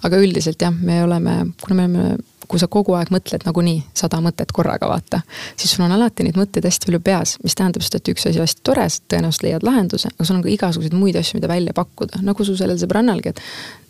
[0.05, 4.19] aga üldiselt jah, me oleme, kuna me oleme kui sa kogu aeg mõtled nagunii sada
[4.23, 5.21] mõtet korraga, vaata,
[5.59, 8.41] siis sul on alati neid mõtteid hästi palju peas, mis tähendab seda, et üks asi
[8.41, 11.75] hästi tore, sa tõenäoliselt leiad lahenduse, aga sul on ka igasuguseid muid asju, mida välja
[11.77, 13.41] pakkuda, nagu su sellel sõbrannalgi, et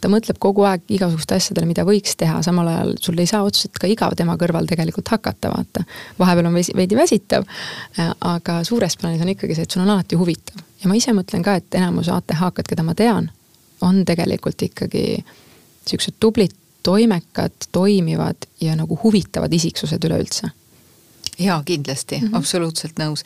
[0.02, 3.78] ta mõtleb kogu aeg igasuguste asjadele, mida võiks teha, samal ajal sul ei saa otseselt
[3.82, 5.86] ka igav tema kõrval tegelikult hakata, vaata.
[6.20, 7.48] vahepeal on veidi väsitav,
[8.34, 10.62] aga suures plaanis on ikkagi see, et sul on alati huvitav.
[10.84, 13.32] ja ma ise mõtlen ka, et enamus ATH-kad, keda ma tean,
[13.82, 15.24] on tegelikult ikkagi
[15.88, 16.54] siuksed tublid
[16.88, 20.54] toimekad, toimivad ja nagu huvitavad isiksused üleüldse
[21.38, 22.38] jaa, kindlasti mm, -hmm.
[22.38, 23.22] absoluutselt nõus.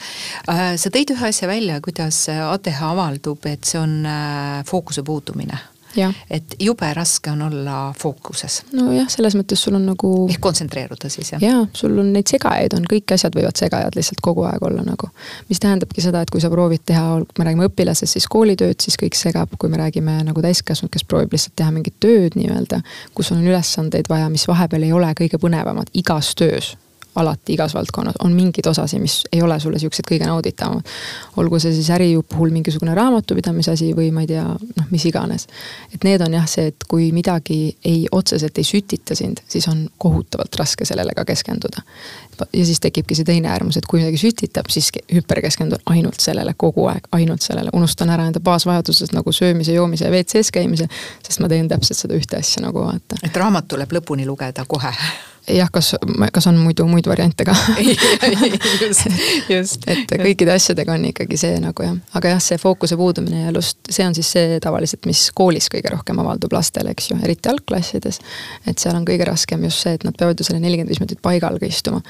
[0.49, 5.59] Äh, sa tõid ühe asja välja, kuidas ATH avaldub, et see on äh, fookuse puudumine
[6.29, 8.61] et jube raske on olla fookuses.
[8.73, 10.11] nojah, selles mõttes sul on nagu.
[10.29, 11.41] ehk kontsentreeruda siis jah?
[11.43, 15.09] jaa, sul on neid segajaid on, kõik asjad võivad segajad lihtsalt kogu aeg olla nagu.
[15.49, 18.99] mis tähendabki seda, et kui sa proovid teha, kui me räägime õpilasest, siis koolitööd, siis
[19.01, 22.81] kõik segab, kui me räägime nagu täiskasvanud, kes proovib lihtsalt teha mingit tööd nii-öelda.
[23.15, 26.75] kus on ülesandeid vaja, mis vahepeal ei ole kõige põnevamad igas töös
[27.15, 30.87] alati igas valdkonnas on mingeid osasid, mis ei ole sulle siuksed kõige nauditavamad.
[31.37, 35.47] olgu see siis äri puhul mingisugune raamatupidamise asi või ma ei tea, noh, mis iganes.
[35.93, 39.89] et need on jah see, et kui midagi ei, otseselt ei sütita sind, siis on
[39.97, 41.83] kohutavalt raske sellele ka keskenduda.
[42.53, 46.87] ja siis tekibki see teine äärmus, et kui midagi sütitab, siis hüperkeskendun ainult sellele kogu
[46.87, 50.87] aeg, ainult sellele, unustan ära enda baasvajadused nagu söömise, joomise ja WC-s käimise.
[51.27, 53.19] sest ma teen täpselt seda ühte asja nagu vaata.
[53.23, 54.95] et raamat tuleb lõpuni lugeda kohe
[55.47, 55.95] jah, kas,
[56.33, 57.55] kas on muidu muid variante ka
[58.85, 59.07] just,
[59.49, 59.87] just.
[59.89, 63.79] et kõikide asjadega on ikkagi see nagu jah, aga jah, see fookuse puudumine ja lust,
[63.89, 68.21] see on siis see tavaliselt, mis koolis kõige rohkem avaldub lastel, eks ju, eriti algklassides.
[68.69, 71.21] et seal on kõige raskem just see, et nad peavad ju selle nelikümmend viis minutit
[71.23, 72.03] paigal ka istuma.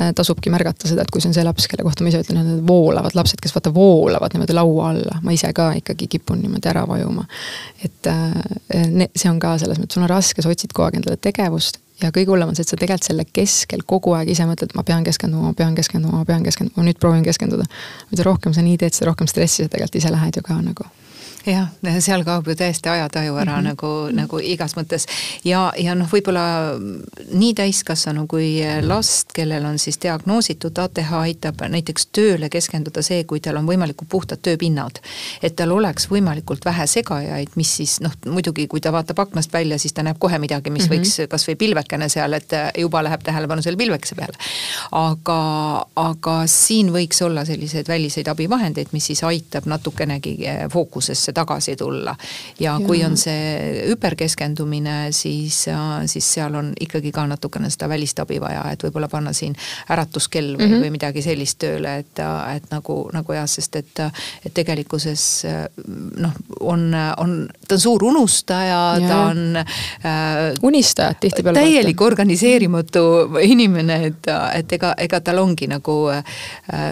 [0.00, 2.40] Äh, tasubki märgata seda, et kui see on see laps, kelle kohta ma ise ütlen,
[2.40, 6.72] need voolavad lapsed, kes vaata voolavad niimoodi laua alla, ma ise ka ikkagi kipun niimoodi
[6.72, 7.26] ära vajuma.
[7.84, 11.20] et äh, see on ka selles mõttes, sul on raske, sa otsid kogu aeg endale
[11.20, 14.74] tegevust ja kõige hullem on see, et sa tegelikult selle keskel kogu aeg ise mõtled,
[14.78, 17.68] ma pean keskenduma, ma pean keskenduma, ma pean keskenduma, nüüd proovin keskenduda.
[18.10, 20.88] mida rohkem sa nii teed, seda rohkem stressi sa tegelikult ise lähed ju ka nagu
[21.46, 21.68] jah,
[22.00, 23.68] seal kaob ju täiesti ajataju ära mm -hmm.
[23.68, 25.06] nagu, nagu igas mõttes
[25.44, 26.76] ja, ja noh, võib-olla
[27.32, 33.40] nii täiskasvanu kui last, kellel on siis diagnoositud ATH, aitab näiteks tööle keskenduda see, kui
[33.40, 35.00] tal on võimalikult puhtad tööpinnad.
[35.42, 39.78] et tal oleks võimalikult vähe segajaid, mis siis noh, muidugi kui ta vaatab aknast välja,
[39.78, 41.00] siis ta näeb kohe midagi, mis mm -hmm.
[41.00, 44.36] võiks kasvõi pilvekene seal, et juba läheb tähelepanu selle pilvekese peale.
[44.92, 45.40] aga,
[45.96, 50.38] aga siin võiks olla selliseid väliseid abivahendeid, mis siis aitab natukenegi
[50.72, 52.16] fookusesse uuesti tagasi tulla.
[52.60, 55.66] ja kui on see hüperkeskendumine, siis,
[56.06, 59.54] siis seal on ikkagi ka natukene seda välist abi vaja, et võib-olla panna siin
[59.90, 60.82] äratuskell või mm, -hmm.
[60.84, 62.18] või midagi sellist tööle, et,
[62.54, 64.00] et nagu, nagu jah, sest et,
[64.44, 65.44] et tegelikkuses
[66.16, 70.54] noh, on, on, ta on suur unustaja, ta on äh,.
[70.62, 71.60] unistajad tihtipeale.
[71.60, 76.24] täielik organiseerimatu inimene, et, et ega, ega tal ongi nagu äh,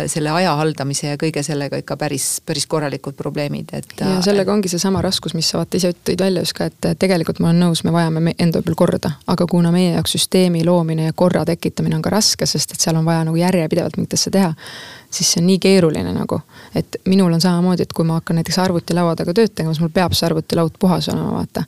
[0.07, 3.95] selle aja haldamise ja kõige sellega ikka päris, päris korralikud probleemid, et.
[4.01, 7.41] ja sellega ongi seesama raskus, mis sa vaata ise tõid välja just ka, et tegelikult
[7.43, 11.17] ma olen nõus, me vajame enda peal korda, aga kuna meie jaoks süsteemi loomine ja
[11.17, 14.55] korra tekitamine on ka raske, sest et seal on vaja nagu järjepidevalt mingit asja teha
[15.11, 16.41] siis see on nii keeruline nagu.
[16.75, 19.93] et minul on samamoodi, et kui ma hakkan näiteks arvutilaua taga tööd tegema, siis mul
[19.95, 21.65] peab see arvutilaud puhas olema, vaata.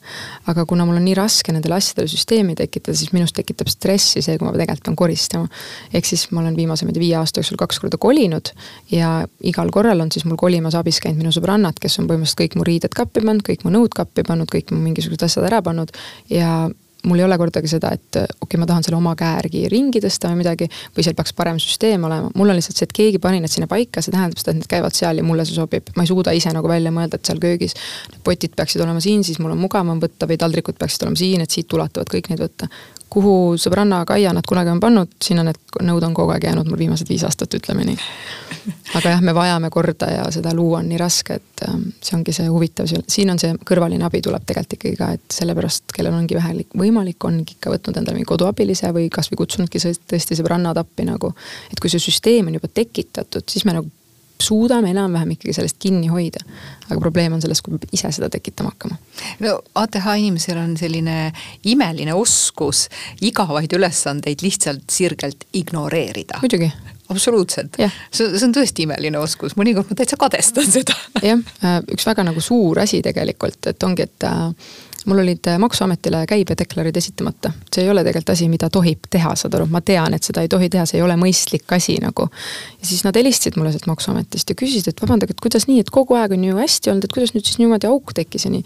[0.51, 4.37] aga kuna mul on nii raske nendele asjadele süsteemi tekitada, siis minust tekitab stressi see,
[4.37, 5.49] kui ma tegelikult pean koristama.
[5.93, 8.53] ehk siis ma olen viimase, ma ei tea, viie aasta jooksul kaks korda kolinud
[8.91, 12.59] ja igal korral on siis mul kolimas abis käinud minu sõbrannad, kes on põhimõtteliselt kõik
[12.59, 15.91] mu riided kappi pannud, kõik mu nõud kappi pannud, kõik mu mingisugused asjad ära pannud
[16.29, 16.69] ja
[17.07, 20.01] mul ei ole kordagi seda, et okei okay,, ma tahan selle oma käe järgi ringi
[20.03, 20.69] tõsta või midagi.
[20.95, 23.67] või seal peaks parem süsteem olema, mul on lihtsalt see, et keegi pani need sinna
[23.71, 25.89] paika, see tähendab seda, et need käivad seal ja mulle see sobib.
[25.95, 27.77] ma ei suuda ise nagu välja mõelda, et seal köögis.
[28.23, 31.51] potid peaksid olema siin, siis mul on mugavam võtta või taldrikud peaksid olema siin, et
[31.51, 32.69] siit ulatavad kõik neid võtta
[33.11, 36.79] kuhu sõbranna Kaia nad kunagi on pannud, sinna need nõud on kogu aeg jäänud mul
[36.79, 37.97] viimased viis aastat, ütleme nii.
[38.95, 42.35] aga jah, me vajame korda ja seda luua on nii raske, et ähm, see ongi
[42.35, 46.37] see huvitav, siin on see kõrvaline abi tuleb tegelikult ikkagi ka, et sellepärast, kellel ongi
[46.37, 51.33] vähe võimalik, ongi ikka võtnud endale mingi koduabilise või kasvõi kutsunudki tõesti sõbrannad appi nagu.
[51.71, 53.91] et kui see süsteem on juba tekitatud, siis me nagu
[54.41, 56.43] suudame enam-vähem ikkagi sellest kinni hoida.
[56.89, 58.97] aga probleem on selles, kui me ise seda tekitama hakkama.
[59.39, 61.31] no ATH inimesel on selline
[61.65, 62.87] imeline oskus
[63.21, 66.41] igavaid ülesandeid lihtsalt sirgelt ignoreerida.
[66.41, 66.71] muidugi
[67.11, 70.95] absoluutselt see, see on tõesti imeline oskus, mõnikord ma täitsa kadestan seda.
[71.23, 74.71] jah, äh, üks väga nagu suur asi tegelikult, et ongi, et äh,
[75.05, 77.51] mul olid äh, Maksuametile käibedeklarid esitamata.
[77.75, 80.49] see ei ole tegelikult asi, mida tohib teha, saad aru, ma tean, et seda ei
[80.51, 82.27] tohi teha, see ei ole mõistlik asi nagu.
[82.79, 85.93] ja siis nad helistasid mulle sealt Maksuametist ja küsisid, et vabandage, et kuidas nii, et
[85.93, 88.63] kogu aeg on ju hästi olnud, et kuidas nüüd siis niimoodi auk tekkis ja nii.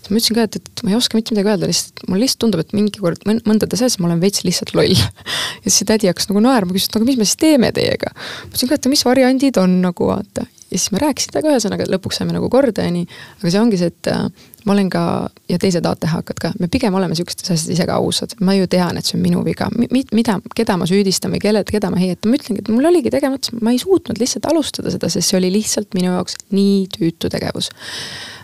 [0.00, 2.44] siis ma ütlesin ka, et, et ma ei oska mitte midagi öelda, lihtsalt mulle lihtsalt
[2.46, 4.96] tundub, et mingi kord mõndades asjades ma olen veits lihtsalt loll.
[5.64, 8.12] ja siis see tädi hakkas nagu naerma, küsis, et aga mis me siis teeme teiega.
[8.16, 11.86] ma ütlesin ka, et mis variandid on nagu vaata ja siis me rääkisime temaga, ühesõnaga
[11.86, 13.06] lõpuks saime nagu korda ja nii.
[13.38, 14.24] aga see ongi see, et äh,
[14.64, 15.02] ma olen ka
[15.48, 18.98] ja teised ATH-kad ka, me pigem oleme sihukestes asjades ise ka ausad, ma ju tean,
[18.98, 19.68] et see on minu viga.
[19.76, 23.12] Mi, mida, keda ma süüdistan või kelle, keda ma heietan, ma ütlengi, et mul oligi
[23.12, 27.32] tegemata, ma ei suutnud lihtsalt alustada seda, sest see oli lihtsalt minu jaoks nii tüütu
[27.32, 27.70] tegevus.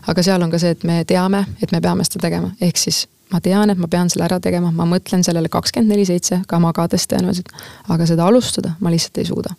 [0.09, 3.07] aga seal on ka see, et me teame, et me peame seda tegema, ehk siis
[3.33, 6.61] ma tean, et ma pean selle ära tegema, ma mõtlen sellele kakskümmend neli seitse ka
[6.61, 7.53] magades tõenäoliselt,
[7.89, 9.57] aga seda alustada ma lihtsalt ei suuda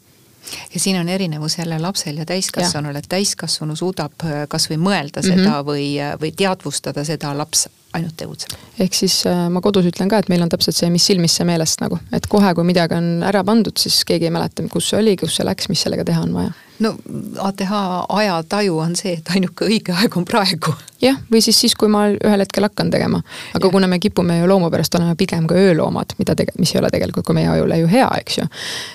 [0.74, 5.30] ja siin on erinevus jälle lapsel ja täiskasvanul, et täiskasvanu suudab äh, kasvõi mõelda mm
[5.30, 5.44] -hmm.
[5.44, 8.58] seda või, äh, või teadvustada seda, laps ainult tegutseb.
[8.80, 11.82] ehk siis äh, ma kodus ütlen ka, et meil on täpselt see, mis silmisse meelest
[11.82, 15.16] nagu, et kohe, kui midagi on ära pandud, siis keegi ei mäleta, kus see oli,
[15.18, 16.52] kus see läks, mis sellega teha on vaja
[16.82, 16.96] no
[17.38, 17.72] ATH
[18.10, 20.74] ajataju on see, et ainuke õige aeg on praegu.
[21.02, 23.22] jah, või siis siis, kui ma ühel hetkel hakkan tegema.
[23.56, 23.72] aga ja.
[23.74, 26.90] kuna me kipume ju loomu pärast olema pigem ka ööloomad, mida tege-, mis ei ole
[26.94, 28.46] tegelikult ka meie ajule ju hea, eks ju.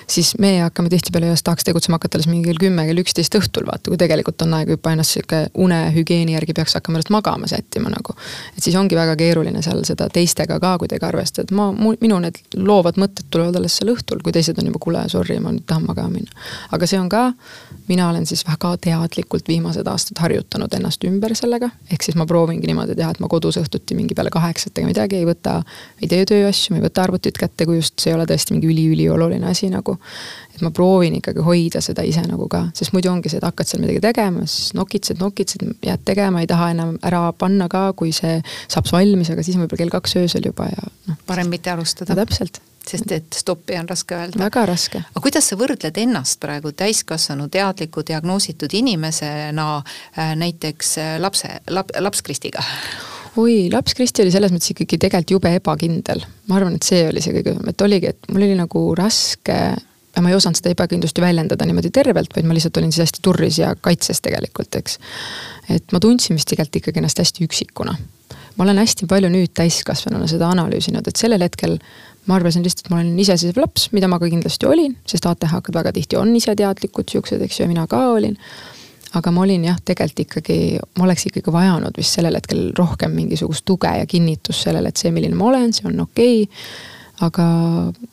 [0.07, 3.67] siis meie hakkame tihtipeale just tahaks tegutsema hakata alles mingi kell kümme, kell üksteist õhtul
[3.67, 7.91] vaata, kui tegelikult on aeg juba ennast sihuke unehügieeni järgi peaks hakkama ennast magama sättima
[7.93, 8.15] nagu.
[8.57, 12.39] et siis ongi väga keeruline seal seda teistega ka kuidagi arvestada, et ma, minu need
[12.55, 15.87] loovad mõtted tulevad alles seal õhtul, kui teised on juba, kuule, sorry, ma nüüd tahan
[15.87, 16.47] magama minna.
[16.71, 17.31] aga see on ka
[17.87, 22.67] mina olen siis väga teadlikult viimased aastad harjutanud ennast ümber sellega, ehk siis ma proovingi
[22.69, 25.59] niimoodi teha, et ma kodus õhtuti mingi peale kaheksat ega midagi ei võta,
[26.01, 28.69] ei tee tööasju, ma ei võta arvutit kätte, kui just see ei ole tõesti mingi
[28.71, 29.97] üliülioluline asi nagu.
[30.57, 33.69] et ma proovin ikkagi hoida seda ise nagu ka, sest muidu ongi see, et hakkad
[33.69, 38.09] seal midagi tegema, siis nokitsed, nokitsed, jääd tegema, ei taha enam ära panna ka, kui
[38.15, 41.21] see saab valmis, aga siis on võib-olla kell kaks öösel juba ja noh.
[41.29, 42.17] parem mitte alustada.
[42.17, 42.57] täpselt
[42.89, 44.39] sest et stoppi on raske öelda.
[44.39, 45.03] väga raske.
[45.09, 51.93] aga kuidas sa võrdled ennast praegu täiskasvanu teadliku diagnoositud inimesena äh, näiteks äh, lapse, lap-,
[51.99, 52.63] laps Kristiga?
[53.37, 56.23] oi, laps Kristi oli selles mõttes ikkagi tegelikult jube ebakindel.
[56.47, 59.59] ma arvan, et see oli see kõige, et oligi, et mul oli nagu raske
[60.17, 63.05] ja ma ei osanud seda ebakindlust ju väljendada niimoodi tervelt, vaid ma lihtsalt olin siis
[63.05, 64.97] hästi turris ja kaitses tegelikult, eks.
[65.77, 67.93] et ma tundsin vist tegelikult ikkagi ennast hästi üksikuna.
[68.57, 71.77] ma olen hästi palju nüüd täiskasvanuna seda analüüsinud, et sellel hetkel
[72.27, 75.75] ma arvasin lihtsalt, et ma olen iseseisev laps, mida ma ka kindlasti olin, sest ATH-kad
[75.75, 78.35] väga tihti on iseteadlikud siuksed, eks ju, ja mina ka olin.
[79.15, 80.57] aga ma olin jah, tegelikult ikkagi,
[80.99, 85.13] ma oleks ikkagi vajanud vist sellel hetkel rohkem mingisugust tuge ja kinnitust sellele, et see,
[85.15, 86.73] milline ma olen, see on okei okay.
[87.25, 87.45] aga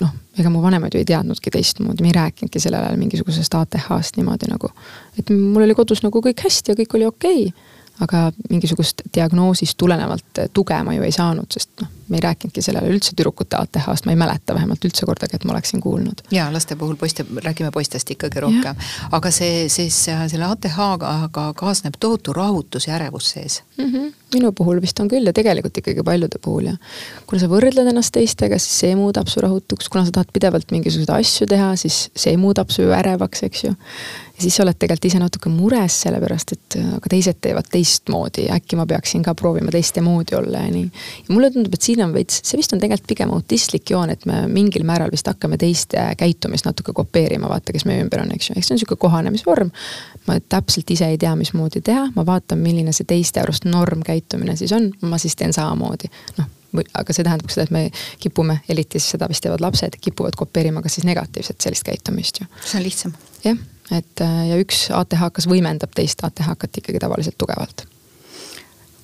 [0.00, 4.22] noh, ega mu vanemad ju ei teadnudki teistmoodi, me ei rääkinudki sellel ajal mingisugusest ATH-st
[4.22, 4.70] niimoodi nagu.
[5.18, 9.76] et mul oli kodus nagu kõik hästi ja kõik oli okei okay aga mingisugust diagnoosist
[9.78, 14.08] tulenevalt tuge ma ju ei saanud, sest noh, me ei rääkinudki sellele üldse tüdrukute ATH-st,
[14.08, 16.24] ma ei mäleta vähemalt üldse kordagi, et ma oleksin kuulnud.
[16.34, 18.82] ja laste puhul poiste, räägime poistest ikkagi rohkem.
[19.10, 23.84] aga see siis selle ATH-ga kaasneb tohutu rahutus ja ärevus sees mm.
[23.84, 24.12] -hmm.
[24.34, 26.76] minu puhul vist on küll ja tegelikult ikkagi paljude puhul ja
[27.26, 31.14] kuna sa võrdled ennast teistega, siis see muudab su rahutuks, kuna sa tahad pidevalt mingisuguseid
[31.18, 33.74] asju teha, siis see muudab su ärevaks, eks ju
[34.36, 38.48] ja siis sa oled tegelikult ise natuke mures selle pärast, et aga teised teevad teistmoodi
[38.48, 40.88] ja äkki ma peaksin ka proovima teistmoodi olla ja nii.
[41.28, 44.26] ja mulle tundub, et siin on veits, see vist on tegelikult pigem autistlik joon, et
[44.26, 48.50] me mingil määral vist hakkame teiste käitumist natuke kopeerima, vaata, kes meie ümber on, eks
[48.50, 49.70] ju, eks see on sihuke kohanemisvorm.
[50.26, 54.72] ma täpselt ise ei tea, mismoodi teha, ma vaatan, milline see teiste arust normkäitumine siis
[54.74, 56.10] on, ma siis teen samamoodi.
[56.38, 56.50] noh,
[56.94, 57.84] aga see tähendab seda, et me
[58.18, 62.50] kipume, eriti siis seda vist teevad lapsed, kipuvad kopeerima ka siis negatiivset sellist käitumist ju.
[62.64, 63.14] see on lihtsam.
[63.44, 67.86] jah et äh, ja üks ATH-kas võimendab teist ATH-kat ikkagi tavaliselt tugevalt.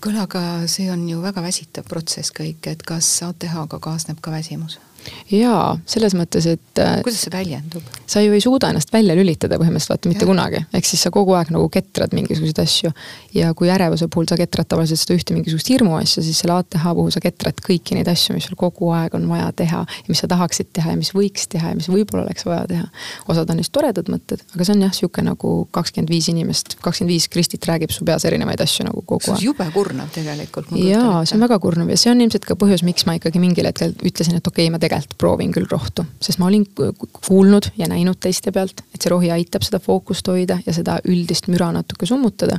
[0.00, 4.78] kuule, aga see on ju väga väsitav protsess kõik, et kas ATH-ga kaasneb ka väsimus?
[5.30, 6.80] Jaa, selles mõttes, et.
[6.80, 7.86] Äh, kuidas see väljendub?
[8.10, 10.28] sa ju ei suuda ennast välja lülitada põhimõtteliselt vaata mitte ja.
[10.30, 12.90] kunagi, ehk siis sa kogu aeg nagu ketrad mingisuguseid asju.
[13.34, 17.12] ja kui ärevuse puhul sa ketrad tavaliselt seda ühte mingisugust hirmuasja, siis selle ATH puhul
[17.14, 19.84] sa ketrad kõiki neid asju, mis sul kogu aeg on vaja teha.
[19.86, 22.88] ja mis sa tahaksid teha ja mis võiks teha ja mis võib-olla oleks vaja teha.
[23.30, 27.14] osad on neist toredad mõtted, aga see on jah, sihuke nagu kakskümmend viis inimest, kakskümmend
[27.14, 29.30] viis Kristit räägib su peas erinevaid asju nagu kogu aeg.
[29.30, 30.74] see on jube kurnav tegelikult.
[30.74, 33.70] jaa, see on väga kurnav ja see on ilmselt ka põhjus, miks ma ikkagi mingil
[33.70, 37.70] hetkel ütlesin, et okei okay,, ma tegelikult tegelikult proovin küll rohtu, sest ma olin kuulnud
[37.78, 41.70] ja näinud teiste pealt, et see rohi aitab seda fookust hoida ja seda üldist müra
[41.74, 42.58] natuke summutada.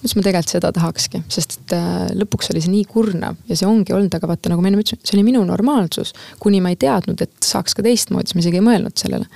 [0.00, 3.68] mõtlesin, ma tegelikult seda tahakski, sest et äh, lõpuks oli see nii kurnav ja see
[3.68, 6.12] ongi olnud, aga vaata, nagu ma enne ütlesin, see oli minu normaalsus.
[6.40, 9.28] kuni ma ei teadnud, et saaks ka teistmoodi, siis ma isegi ei mõelnud sellele.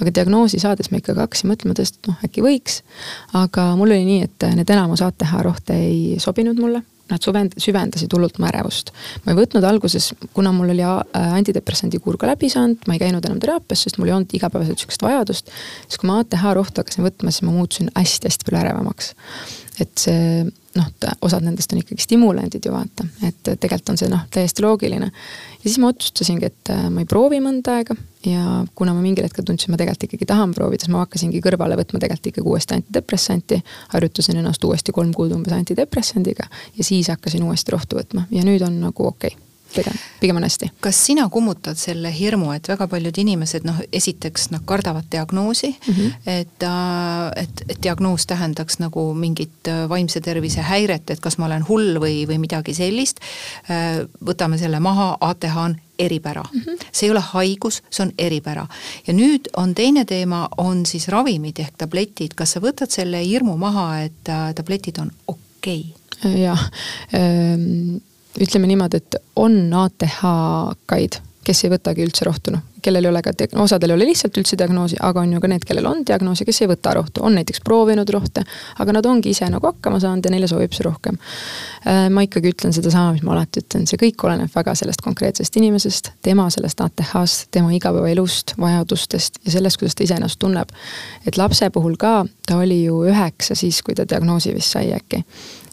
[0.00, 2.80] aga diagnoosi saades ma ikkagi hakkasin mõtlema tõesti, et noh, äkki võiks.
[3.38, 6.82] aga mul oli nii, et need enamus ATH rohte ei sobinud mulle
[7.12, 8.92] nad suvend-, süvendasid hullult mu ärevust.
[9.24, 13.02] ma ei võtnud alguses, kuna mul oli äh, antidepressandi kuur ka läbi saanud, ma ei
[13.02, 15.52] käinud enam teraapias, sest mul ei olnud igapäevaselt sihukest vajadust.
[15.86, 19.14] siis kui ma ATH rohtu hakkasin võtma, siis ma muutusin hästi-hästi palju ärevamaks.
[19.80, 20.42] Et see
[20.76, 20.88] noh,
[21.24, 25.10] osad nendest on ikkagi stimulandid ju vaata, et tegelikult on see noh, täiesti loogiline.
[25.12, 27.96] ja siis ma otsustasingi, et äh, ma ei proovi mõnda aega
[28.26, 31.78] ja kuna ma mingil hetkel tundsin, ma tegelikult ikkagi tahan proovida, siis ma hakkasingi kõrvale
[31.80, 33.62] võtma tegelikult ikkagi uuesti antidepressanti.
[33.94, 38.64] harjutasin ennast uuesti kolm kuud umbes antidepressandiga ja siis hakkasin uuesti rohtu võtma ja nüüd
[38.66, 40.70] on nagu okei okay pigem, pigem on hästi.
[40.80, 45.94] kas sina kummutad selle hirmu, et väga paljud inimesed noh, esiteks nad kardavad diagnoosi mm,
[45.94, 46.12] -hmm.
[46.26, 51.46] et, äh, et, et diagnoos tähendaks nagu mingit äh, vaimse tervise häiret, et kas ma
[51.46, 53.20] olen hull või, või midagi sellist.
[53.70, 56.60] Äh, võtame selle maha, ATH on eripära mm.
[56.60, 56.86] -hmm.
[56.92, 58.66] see ei ole haigus, see on eripära.
[59.06, 63.56] ja nüüd on teine teema, on siis ravimid ehk tabletid, kas sa võtad selle hirmu
[63.56, 66.42] maha, et tabletid on okei okay.?
[66.42, 66.70] jah
[67.14, 68.00] ähm
[68.40, 73.32] ütleme niimoodi, et on ATH-kaid, kes ei võtagi üldse rohtu, noh, kellel ei ole ka,
[73.62, 76.46] osadel ei ole lihtsalt üldse diagnoosi, aga on ju ka need, kellel on diagnoos ja
[76.46, 78.44] kes ei võta rohtu, on näiteks proovinud rohte,
[78.82, 81.18] aga nad ongi ise nagu hakkama saanud ja neile sobib see rohkem.
[81.86, 85.58] Äh, ma ikkagi ütlen sedasama, mis ma alati ütlen, see kõik oleneb väga sellest konkreetsest
[85.60, 90.70] inimesest, tema sellest ATH-st, tema igapäevaelust, vajadustest ja sellest, kuidas ta ise ennast tunneb.
[91.26, 95.22] et lapse puhul ka, ta oli ju üheksa siis, kui ta diagnoosi vist sai äkki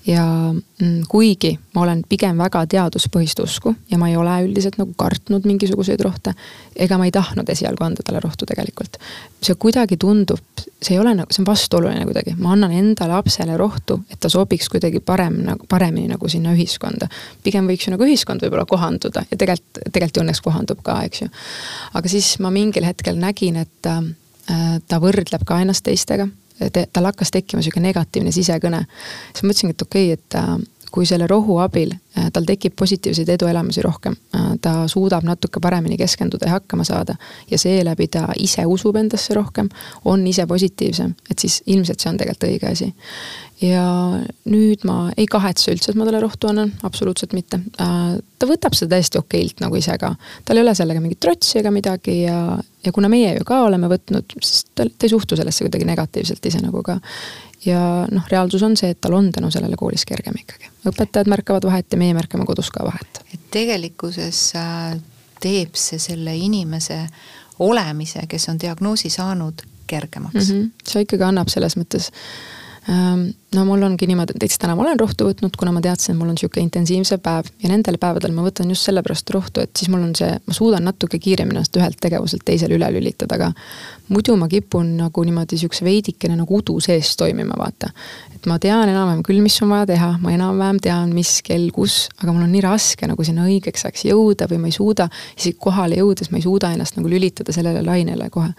[0.06, 4.94] ja mm, kuigi ma olen pigem väga teaduspõhist usku ja ma ei ole üldiselt nagu
[4.98, 6.34] kartnud mingisuguseid rohte,
[6.76, 8.98] ega ma ei tahtnud esialgu anda talle rohtu tegelikult.
[9.44, 13.58] see kuidagi tundub, see ei ole nagu, see on vastuoluline kuidagi, ma annan enda lapsele
[13.58, 17.08] rohtu, et ta sobiks kuidagi parem nagu, paremini nagu sinna ühiskonda.
[17.44, 21.22] pigem võiks ju nagu ühiskond võib-olla kohanduda ja tegelikult, tegelikult ju õnneks kohandub ka, eks
[21.22, 21.32] ju.
[21.94, 26.30] aga siis ma mingil hetkel nägin, et äh, ta võrdleb ka ennast teistega
[26.94, 28.84] tal hakkas tekkima sihuke negatiivne sisekõne.
[29.32, 30.58] siis ma mõtlesingi, et okei okay,, et äh,
[30.92, 35.98] kui selle rohu abil äh, tal tekib positiivseid eduelamusi rohkem, äh, ta suudab natuke paremini
[35.98, 37.16] keskenduda ja hakkama saada
[37.52, 39.70] ja seeläbi ta ise usub endasse rohkem,
[40.06, 42.94] on ise positiivsem, et siis ilmselt see on tegelikult õige asi
[43.62, 43.84] ja
[44.48, 47.60] nüüd ma ei kahetse üldse, et ma talle rohtu annan, absoluutselt mitte.
[47.76, 50.14] ta võtab seda täiesti okeilt nagu ise ka,
[50.48, 52.40] tal ei ole sellega mingit trotsi ega midagi ja,
[52.86, 56.46] ja kuna meie ju ka oleme võtnud, siis ta, ta ei suhtu sellesse kuidagi negatiivselt
[56.48, 57.00] ise nagu ka.
[57.66, 57.82] ja
[58.12, 60.72] noh, reaalsus on see, et tal on tänu sellele koolis kergem ikkagi.
[60.88, 63.24] õpetajad märkavad vahet ja meie märkame kodus ka vahet.
[63.34, 64.94] et tegelikkuses äh,
[65.44, 67.02] teeb see selle inimese
[67.60, 70.56] olemise, kes on diagnoosi saanud, kergemaks mm.
[70.56, 70.88] -hmm.
[70.88, 72.08] see ikkagi annab selles mõttes
[72.90, 76.20] Ehm, no mul ongi niimoodi, et täna ma olen rohtu võtnud, kuna ma teadsin, et
[76.20, 79.90] mul on sihuke intensiivsem päev ja nendel päevadel ma võtan just sellepärast rohtu, et siis
[79.90, 83.50] mul on see, ma suudan natuke kiiremini ennast ühelt tegevuselt teisele üle lülitada, aga
[84.14, 87.90] muidu ma kipun nagu niimoodi sihukese veidikene nagu udu sees toimima, vaata.
[88.36, 92.06] et ma tean enam-vähem küll, mis on vaja teha, ma enam-vähem tean, mis kell, kus,
[92.22, 95.58] aga mul on nii raske nagu sinna õigeks ajaks jõuda või ma ei suuda, isegi
[95.60, 98.54] kohale jõudes ma ei suuda ennast nagu lülitada sellele lainele kohe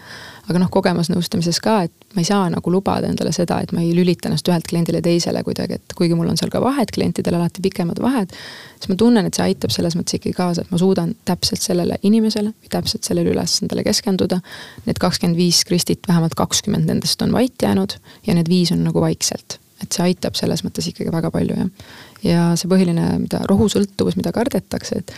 [0.50, 3.92] aga noh, kogemusnõustamises ka, et ma ei saa nagu lubada endale seda, et ma ei
[3.94, 7.62] lülita ennast ühelt kliendile teisele kuidagi, et kuigi mul on seal ka vahed, klientidel alati
[7.62, 8.32] pikemad vahed,
[8.78, 11.98] siis ma tunnen, et see aitab selles mõttes ikkagi kaasa, et ma suudan täpselt sellele
[12.02, 14.40] inimesele või täpselt sellele ülesandele keskenduda.
[14.86, 19.00] Need kakskümmend viis Kristit, vähemalt kakskümmend nendest on vait jäänud ja need viis on nagu
[19.00, 21.68] vaikselt et see aitab selles mõttes ikkagi väga palju jah.
[22.22, 25.14] ja see põhiline, mida rohusõltuvus, mida kardetakse, et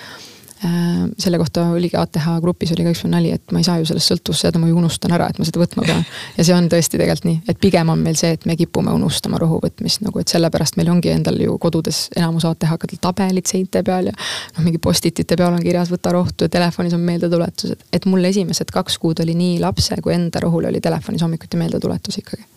[1.19, 4.13] selle kohta oligi ATH grupis oli ka üks nali, et ma ei saa ju sellest
[4.13, 6.05] sõltuvusse jääda, ma ju unustan ära, et ma seda võtma pean.
[6.37, 9.41] ja see on tõesti tegelikult nii, et pigem on meil see, et me kipume unustama
[9.43, 14.13] rohu võtmist nagu, et sellepärast meil ongi endal ju kodudes enamus ATH-kadel tabelid seinte peal
[14.13, 14.15] ja.
[14.57, 18.71] noh, mingi post-it'ite peal on kirjas võta rohtu ja telefonis on meeldetuletused, et mul esimesed
[18.75, 22.52] kaks kuud oli nii lapse kui enda rohul oli telefonis hommikuti meeldetuletus ikkagi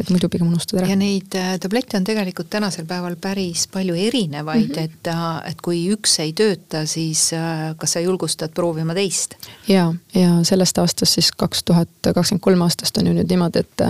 [0.00, 0.88] et muidu pigem unustad ära.
[0.88, 4.84] ja neid äh, tablette on tegelikult tänasel päeval päris palju erinevaid mm, -hmm.
[4.84, 9.36] et, äh, et kui üks ei tööta, siis äh, kas sa julgustad proovima teist?
[9.68, 13.84] ja, ja sellest aastast siis kaks tuhat kakskümmend kolm aastast on ju nüüd niimoodi, et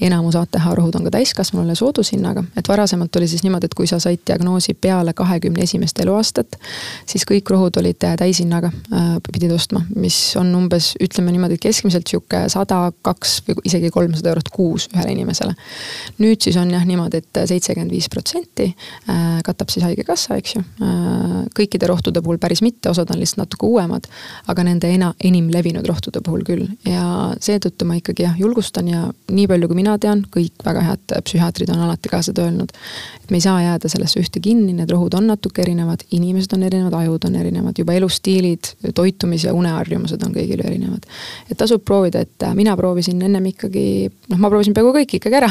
[0.00, 3.98] enamus ATH rohud on ka täiskasvanule soodushinnaga, et varasemalt oli siis niimoodi, et kui sa
[3.98, 6.56] said diagnoosi peale kahekümne esimest eluaastat,
[7.06, 8.70] siis kõik rohud olid täishinnaga,
[9.32, 14.48] pidid ostma, mis on umbes ütleme niimoodi, keskmiselt sihuke sada, kaks või isegi kolmsada eurot
[14.52, 15.54] kuus kuus ühele inimesele.
[16.18, 18.68] nüüd siis on jah niimoodi et, et seitsekümmend viis protsenti
[19.08, 20.62] äh, katab siis haigekassa, eks ju.
[20.82, 24.06] Äh, kõikide rohtude puhul päris mitte, osad on lihtsalt natuke uuemad,
[24.46, 29.06] aga nende ena-, enim levinud rohtude puhul küll ja seetõttu ma ikkagi jah, julgustan ja
[29.30, 32.72] nii palju, kui mina tean, kõik väga head psühhiaatrid on alati ka seda öelnud.
[33.22, 36.66] et me ei saa jääda sellesse ühte kinni, need rohud on natuke erinevad, inimesed on
[36.66, 41.06] erinevad, ajud on erinevad, juba elustiilid, toitumis- ja uneharjumused on kõigil erinevad.
[41.50, 45.48] et tasub proovida, et mina proovisin ennem ikkagi, noh, ma proovisin peaaegu kõik ikkagi ära.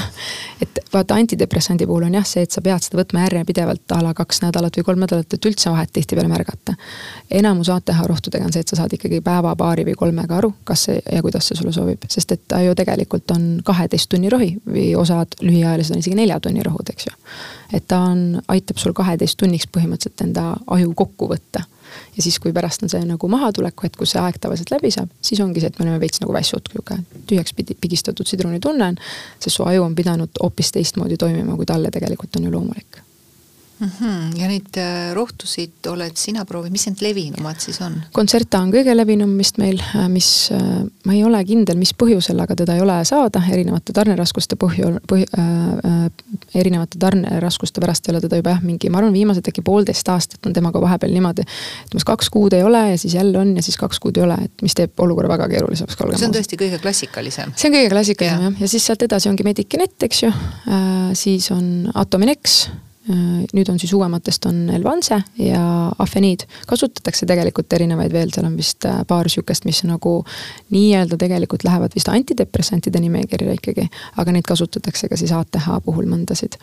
[0.61, 4.13] et vaata, antidepressandi puhul on jah see, et sa pead seda võtma järjepidevalt a la
[4.17, 6.75] kaks nädalat või kolm nädalat, et üldse vahet tihtipeale märgata.
[7.31, 10.87] enamus ATH rohtudega on see, et sa saad ikkagi päeva, paari või kolmega aru, kas
[10.89, 14.55] see ja kuidas see sulle sobib, sest et ta ju tegelikult on kaheteist tunni rohi
[14.65, 17.15] või osad lühiajalised on isegi nelja tunni rohud, eks ju.
[17.73, 21.65] et ta on, aitab sul kaheteist tunniks põhimõtteliselt enda aju kokku võtta
[22.15, 25.11] ja siis, kui pärast on see nagu mahatuleku hetk, kus see aeg tavaliselt läbi saab,
[25.21, 29.01] siis ongi see, et me oleme veits nagu väsud, sihuke tühjaks pigistatud sidrunitunne on.
[29.39, 33.04] sest su aju on pidanud hoopis teistmoodi toimima, kui talle tegelikult on ju loomulik
[33.79, 33.89] mm.
[33.99, 34.39] -hmm.
[34.39, 37.97] ja neid äh, rohtusid oled sina proovinud, mis need levinumad siis on?
[38.15, 42.39] Concerta on kõige levinum vist meil, äh, mis äh, ma ei ole kindel, mis põhjusel,
[42.41, 46.09] aga teda ei ole saada erinevate tarneraskuste põhjul põh, äh,,
[46.55, 50.45] erinevate tarneraskuste pärast ei ole teda juba jah, mingi, ma arvan, viimased äkki poolteist aastat
[50.45, 51.45] on temaga vahepeal niimoodi.
[51.85, 54.23] et umbes kaks kuud ei ole ja siis jälle on ja siis kaks kuud ei
[54.23, 55.97] ole, et mis teeb olukorra väga keerulisemaks.
[56.19, 57.53] see on tõesti kõige klassikalisem.
[57.55, 61.51] see on kõige klassikalisem jah, ja siis sealt edasi ongi Medikinet, eks ju äh,, siis
[61.51, 62.65] on Atominex
[63.05, 66.47] nüüd on siis uuematest on Elvanse ja Afeniid.
[66.67, 70.17] kasutatakse tegelikult erinevaid veel, seal on vist äh, paar sihukest, mis nagu
[70.73, 73.85] nii-öelda tegelikult lähevad vist antidepressantide nimekirja ikkagi,
[74.17, 76.57] aga neid kasutatakse ka siis ATH puhul mõndasid.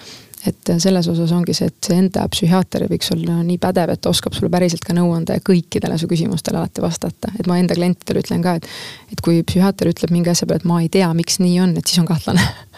[0.46, 4.10] et äh, selles osas ongi see, et see enda psühhiaater võiks olla nii pädev, et
[4.10, 7.30] oskab sulle päriselt ka nõu anda ja kõikidele su küsimustele alati vastata.
[7.38, 8.66] et ma enda klientidele ütlen ka, et,
[9.12, 11.86] et kui psühhiaater ütleb mingi asja peale, et ma ei tea, miks nii on, et
[11.86, 12.42] siis on kahtlane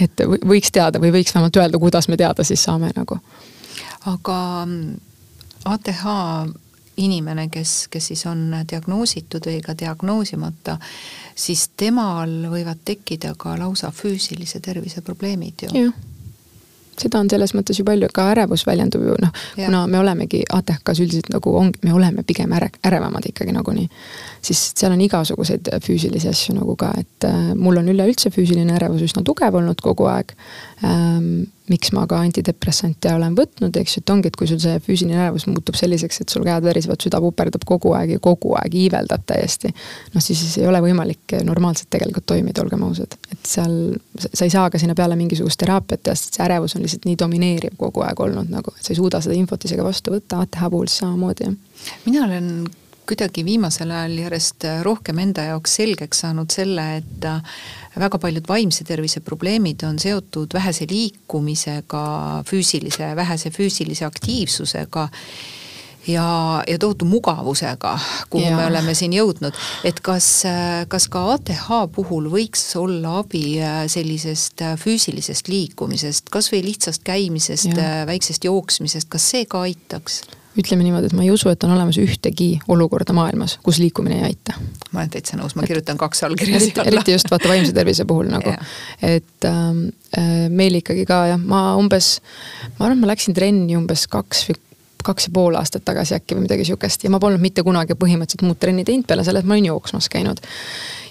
[0.00, 3.18] et võiks teada või võiks vähemalt öelda, kuidas me teada siis saame nagu.
[4.06, 5.00] aga mm,
[5.64, 6.04] ATH
[6.96, 10.78] inimene, kes, kes siis on diagnoositud või ka diagnoosimata,
[11.34, 15.92] siis temal võivad tekkida ka lausa füüsilise tervise probleemid ju.
[16.98, 21.02] Seda on selles mõttes ju palju, ka ärevus väljendub ju noh, kuna me olemegi ATHK-s
[21.04, 23.88] üldiselt nagu ongi, me oleme pigem äre-, ärevamad ikkagi nagunii.
[24.42, 29.06] siis seal on igasuguseid füüsilisi asju nagu ka, et äh, mul on üleüldse füüsiline ärevus
[29.08, 30.34] üsna tugev olnud kogu aeg
[30.84, 34.80] ähm, miks ma ka antidepressante olen võtnud, eks ju, et ongi, et kui sul see
[34.82, 38.74] füüsiline ärevus muutub selliseks, et sul käed värisevad, süda puperdab kogu aeg ja kogu aeg
[38.82, 39.70] iiveldab täiesti.
[40.14, 43.16] noh, siis ei ole võimalik normaalselt tegelikult toimida, olgem ausad.
[43.30, 43.94] et seal,
[44.26, 47.18] sa ei saa ka sinna peale mingisugust teraapiat teha, sest see ärevus on lihtsalt nii
[47.24, 50.70] domineeriv kogu aeg olnud nagu, et sa ei suuda seda infot isegi vastu võtta, ATH
[50.70, 51.98] puhul siis samamoodi, jah.
[52.06, 52.54] mina olen
[53.12, 57.26] kuidagi viimasel ajal järjest rohkem enda jaoks selgeks saanud selle, et
[58.00, 62.04] väga paljud vaimse tervise probleemid on seotud vähese liikumisega,
[62.48, 65.10] füüsilise, vähese füüsilise aktiivsusega
[66.06, 67.98] ja, ja tohutu mugavusega,
[68.30, 68.56] kuhu ja.
[68.56, 69.56] me oleme siin jõudnud.
[69.84, 70.28] et kas,
[70.88, 77.74] kas ka ATH puhul võiks olla abi äh, sellisest äh, füüsilisest liikumisest, kasvõi lihtsast käimisest,
[77.76, 80.22] äh, väiksest jooksmisest, kas see ka aitaks?
[80.58, 84.32] Ütleme niimoodi, et ma ei usu, et on olemas ühtegi olukorda maailmas, kus liikumine ei
[84.32, 84.56] aita.
[84.92, 86.92] ma olen täitsa nõus, ma kirjutan kaks allkirja siia alla.
[86.92, 88.56] eriti just vaata vaimse tervise puhul nagu,
[89.02, 89.86] et ähm,
[90.18, 92.18] äh, meil ikkagi ka jah, ma umbes,
[92.78, 94.60] ma arvan, ma läksin trenni umbes kaks või
[95.06, 98.46] kaks ja pool aastat tagasi äkki või midagi sihukest ja ma polnud mitte kunagi põhimõtteliselt
[98.46, 100.40] muud trenni teinud peale selle, et ma olin jooksmas käinud.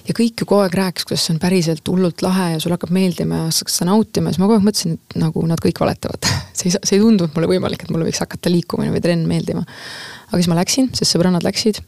[0.08, 2.94] Ja kõik ju kogu aeg rääkis, kuidas see on päriselt hullult lahe ja sulle hakkab
[2.96, 5.84] meeldima ja hakatakse seda nautima ja siis ma kogu aeg mõtlesin, et nagu nad kõik
[5.84, 6.32] valetavad.
[6.58, 9.64] See ei, see ei tundunud mulle võimalik, et mulle võiks hakata liikumine või trenn meeldima.
[10.28, 11.80] aga siis ma läksin, sest sõbrannad läksid,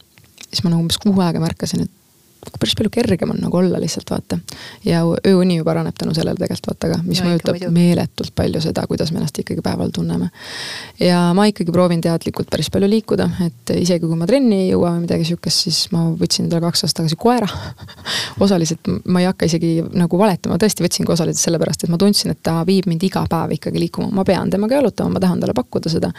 [0.48, 2.03] siis ma nagu umbes kuu aega märkasin, et
[2.58, 4.38] päris palju kergem on nagu olla lihtsalt vaata.
[4.84, 8.62] ja ööuni ju paraneb tänu sellele tegelikult vaata ka, mis no, mõjutab ikka, meeletult palju
[8.64, 10.30] seda, kuidas me ennast ikkagi päeval tunneme.
[11.00, 14.94] ja ma ikkagi proovin teadlikult päris palju liikuda, et isegi kui ma trenni ei jõua
[14.94, 17.48] või midagi sihukest, siis ma võtsin endale kaks aastat tagasi koera
[18.44, 22.42] osaliselt ma ei hakka isegi nagu valetama, tõesti võtsingi osaliselt sellepärast, et ma tundsin, et
[22.44, 25.92] ta viib mind iga päev ikkagi liikuma, ma pean temaga jalutama, ma tahan talle pakkuda
[25.92, 26.12] seda.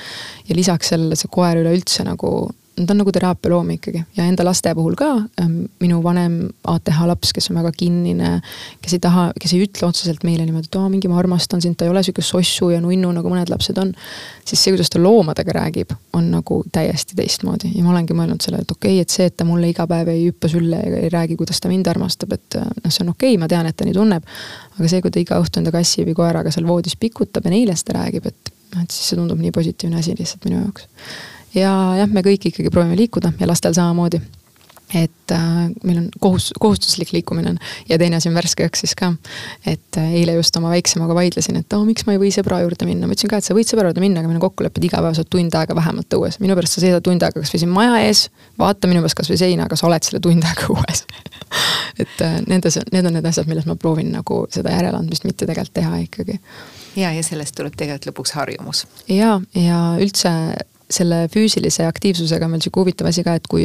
[0.48, 2.36] ja lisaks sellele see koer üleüldse nagu
[2.76, 5.08] ta on nagu teraapialoom ikkagi ja enda laste puhul ka.
[5.42, 8.32] Ähm, minu vanem ATH laps, kes on väga kinnine,
[8.84, 11.78] kes ei taha, kes ei ütle otseselt meile niimoodi, et aa mingi ma armastan sind,
[11.80, 13.94] ta ei ole sihuke sossu ja nunnu, nagu mõned lapsed on.
[14.46, 18.68] siis see, kuidas ta loomadega räägib, on nagu täiesti teistmoodi ja ma olengi mõelnud sellele,
[18.68, 21.12] et okei okay,, et see, et ta mulle iga päev ei hüppa sülle ja ei
[21.14, 23.88] räägi, kuidas ta mind armastab, et noh, see on okei okay,, ma tean, et ta
[23.88, 24.28] nii tunneb.
[24.76, 27.78] aga see, kui ta iga õhtu enda kassi või koeraga seal voodis pikutab ja neile
[27.80, 30.90] seda räägib, et et siis see tundub nii positiivne asi lihtsalt minu jaoks
[31.56, 34.22] ja jah, me kõik ikkagi proovime liikuda ja lastel samamoodi.
[34.94, 35.54] et äh,
[35.84, 37.56] meil on kohus, kohustuslik liikumine on
[37.90, 39.14] ja teine asi on värske õhk siis ka.
[39.66, 42.86] et äh, eile just oma väiksemaga vaidlesin, et oh, miks ma ei või sõbra juurde
[42.86, 45.32] minna, ma ütlesin ka, et sa võid sõbra juurde minna, aga meil on kokkulepped igapäevaselt
[45.34, 46.40] tund aega vähemalt õues.
[46.44, 48.28] minu pärast sa seisad tund aega kasvõi siin maja ees,
[48.62, 51.06] vaata minu pärast kasvõi seina, aga sa oled selle tund aega õues
[52.00, 55.76] et äh, nendes, need on need asjad, milles ma proovin nagu seda järeleandmist mitte tegelikult
[55.76, 56.40] teha ikkagi.
[57.00, 58.86] ja, ja sellest tuleb tegelikult lõpuks harjumus.
[59.10, 60.32] ja, ja üldse
[60.90, 63.64] selle füüsilise aktiivsusega on meil sihuke huvitav asi ka, et kui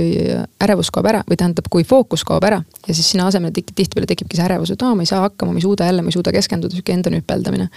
[0.65, 4.39] ärevus kaob ära või tähendab, kui fookus kaob ära ja siis sinna asemele tihtipeale tekibki
[4.39, 6.33] see ärevus, et aa, ma ei saa hakkama, ma ei suuda jälle, ma ei suuda
[6.33, 7.69] keskenduda, sihuke enda nüpeldamine.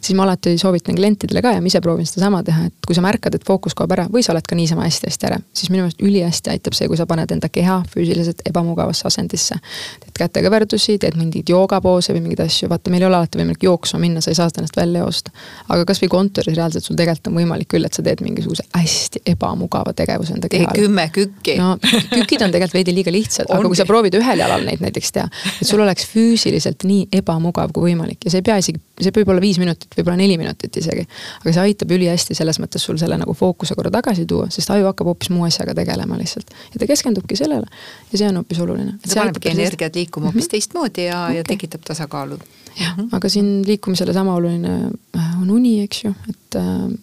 [0.00, 3.04] siis ma alati soovitan klientidele ka ja ma ise proovin sedasama teha, et kui sa
[3.04, 6.02] märkad, et fookus kaob ära või sa oled ka niisama hästi-hästi ärev, siis minu meelest
[6.02, 9.60] ülihästi aitab see, kui sa paned enda keha füüsiliselt ebamugavasse asendisse.
[10.02, 14.02] teed kätekõverdusi, teed mingeid joogapoose või mingeid asju, vaata, meil ei ole alati võimalik jooksma
[14.02, 15.30] minna, sa ei saa ennast välja joosta.
[15.68, 19.92] aga kasvõi kontoris reaalselt sul tegelikult on võimalik küll, et sa teed mingisuguse hästi ebamugava
[19.96, 20.76] tegevuse enda kehale.
[20.78, 21.56] kümme kükki.
[21.60, 21.76] no
[22.14, 25.28] kükid on tegelikult veidi liiga lihtsad, aga kui sa proovid ühel jalal neid näiteks teha,
[25.60, 29.32] et sul oleks füüsiliselt nii ebamugav kui võimalik ja see ei pea isegi, see võib
[29.34, 31.06] olla viis minutit, võib-olla neli minutit isegi.
[31.40, 34.90] aga see aitab ülihästi selles mõttes sul selle nagu fookuse korra tagasi tuua, sest aju
[34.90, 36.54] hakkab hoopis muu asjaga tegelema lihtsalt.
[36.74, 37.66] ja ta keskendubki sellele
[38.12, 38.96] ja see on hoopis oluline.
[39.04, 40.56] see panebki energiat liikuma hoopis mm -hmm.
[40.56, 42.38] teistmoodi ja okay., ja tekitab tasakaalu.
[42.80, 46.98] jah -hmm., aga siin liikumisele sama oluline äh, on uni, eks ju, et äh,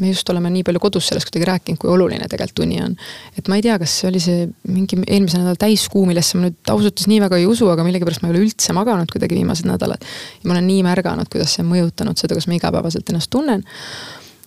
[0.00, 2.96] me just oleme nii palju kodus sellest kuidagi rääkinud, kui oluline tegelikult uni on.
[3.38, 6.58] et ma ei tea, kas see oli see mingi eelmise nädala täiskuu, millesse ma nüüd
[6.72, 9.68] ausalt öeldes nii väga ei usu, aga millegipärast ma ei ole üldse maganud kuidagi viimased
[9.70, 10.02] nädalad.
[10.02, 13.62] ja ma olen nii märganud, kuidas see on mõjutanud seda, kuidas ma igapäevaselt ennast tunnen.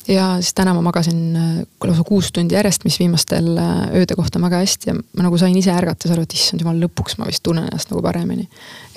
[0.08, 4.42] ja siis täna ma magasin äh, lausa kuus tundi järjest, mis viimastel äh, ööde kohta
[4.42, 7.28] on väga hästi ja ma nagu sain ise ärgata, saada, et issand jumal, lõpuks ma
[7.28, 8.50] vist tunnen ennast nagu paremini.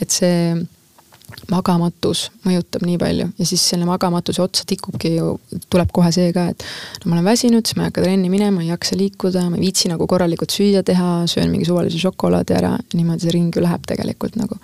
[0.02, 0.54] et see
[1.50, 5.34] magamatus mõjutab nii palju ja siis selle magamatuse otsa tikubki ju,
[5.72, 6.64] tuleb kohe see ka, et
[7.02, 9.66] no ma olen väsinud, siis ma ei hakka trenni minema, ei jaksa liikuda, ma ei
[9.68, 13.86] viitsi nagu korralikult süüa teha, söön mingi suvalise šokolaadi ära, niimoodi see ring ju läheb
[13.88, 14.60] tegelikult nagu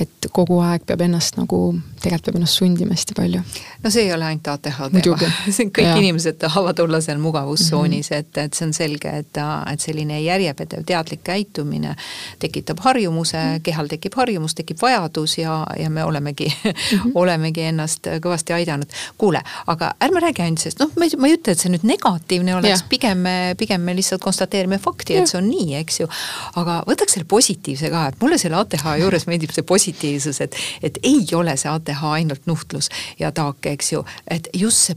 [0.00, 1.58] et kogu aeg peab ennast nagu,
[2.00, 3.42] tegelikult peab ennast sundima hästi palju.
[3.82, 5.16] no see ei ole ainult ATH teema,
[5.76, 5.96] kõik ja.
[6.00, 8.18] inimesed tahavad olla seal mugavustsoonis mm, -hmm.
[8.18, 9.40] et, et see on selge, et,
[9.72, 11.94] et selline järjepidev teadlik käitumine
[12.38, 13.62] tekitab harjumuse mm, -hmm.
[13.68, 17.12] kehal tekib harjumus, tekib vajadus ja, ja me olemegi mm, -hmm.
[17.22, 18.88] olemegi ennast kõvasti aidanud.
[19.18, 22.82] kuule, aga ärme räägi ainult sellest, noh, ma ei, ütle, et see nüüd negatiivne oleks,
[22.88, 26.08] pigem me, pigem me lihtsalt konstateerime fakti, et see on nii, eks ju.
[26.56, 30.56] aga võtaks selle positiivse ka, et mulle selle ATH juures meeldib see positiivne positiivsus, et,
[30.82, 34.96] et ei ole see ATH ainult nuhtlus ja taak, eks ju, et just see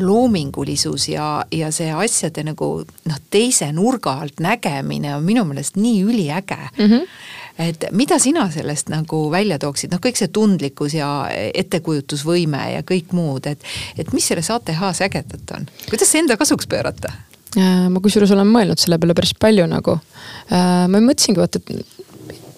[0.00, 2.68] loomingulisus ja, ja see asjade nagu
[3.04, 6.84] noh, teise nurga alt nägemine on minu meelest nii üliäge mm.
[6.90, 7.08] -hmm
[7.54, 13.12] et mida sina sellest nagu välja tooksid, noh, kõik see tundlikkus ja ettekujutusvõime ja kõik
[13.14, 13.62] muud, et,
[13.96, 17.12] et mis selles ATH-s ägedat on, kuidas see enda kasuks pöörata?
[17.54, 19.94] Äh, ma kusjuures olen mõelnud selle peale päris palju nagu.
[20.50, 21.93] Äh, ma mõtlesingi vaata, et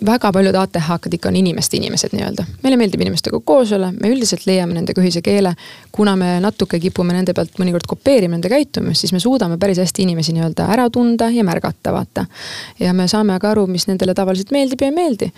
[0.07, 2.47] väga paljud ATH-kad ikka on inimeste inimesed nii-öelda.
[2.63, 5.55] meile meeldib inimestega koos olla, me üldiselt leiame nendega ühise keele.
[5.93, 10.07] kuna me natuke kipume nende pealt mõnikord kopeerima nende käitumist, siis me suudame päris hästi
[10.07, 12.27] inimesi nii-öelda ära tunda ja märgata, vaata.
[12.81, 15.33] ja me saame ka aru, mis nendele tavaliselt meeldib ja ei meeldi.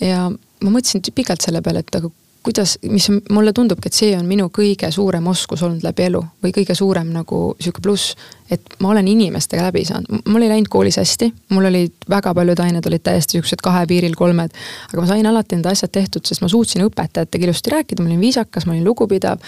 [0.00, 2.10] ja ma mõtlesin pikalt selle peale, et aga
[2.42, 6.20] kuidas, mis on, mulle tundubki, et see on minu kõige suurem oskus olnud läbi elu
[6.44, 8.14] või kõige suurem nagu sihuke pluss,
[8.50, 12.62] et ma olen inimestega läbi saanud, mul ei läinud koolis hästi, mul olid väga paljud
[12.64, 14.56] ained olid täiesti siuksed kahe piiril kolmed.
[14.88, 18.24] aga ma sain alati enda asjad tehtud, sest ma suutsin õpetajatega ilusti rääkida, ma olin
[18.24, 19.44] viisakas, ma olin lugupidav.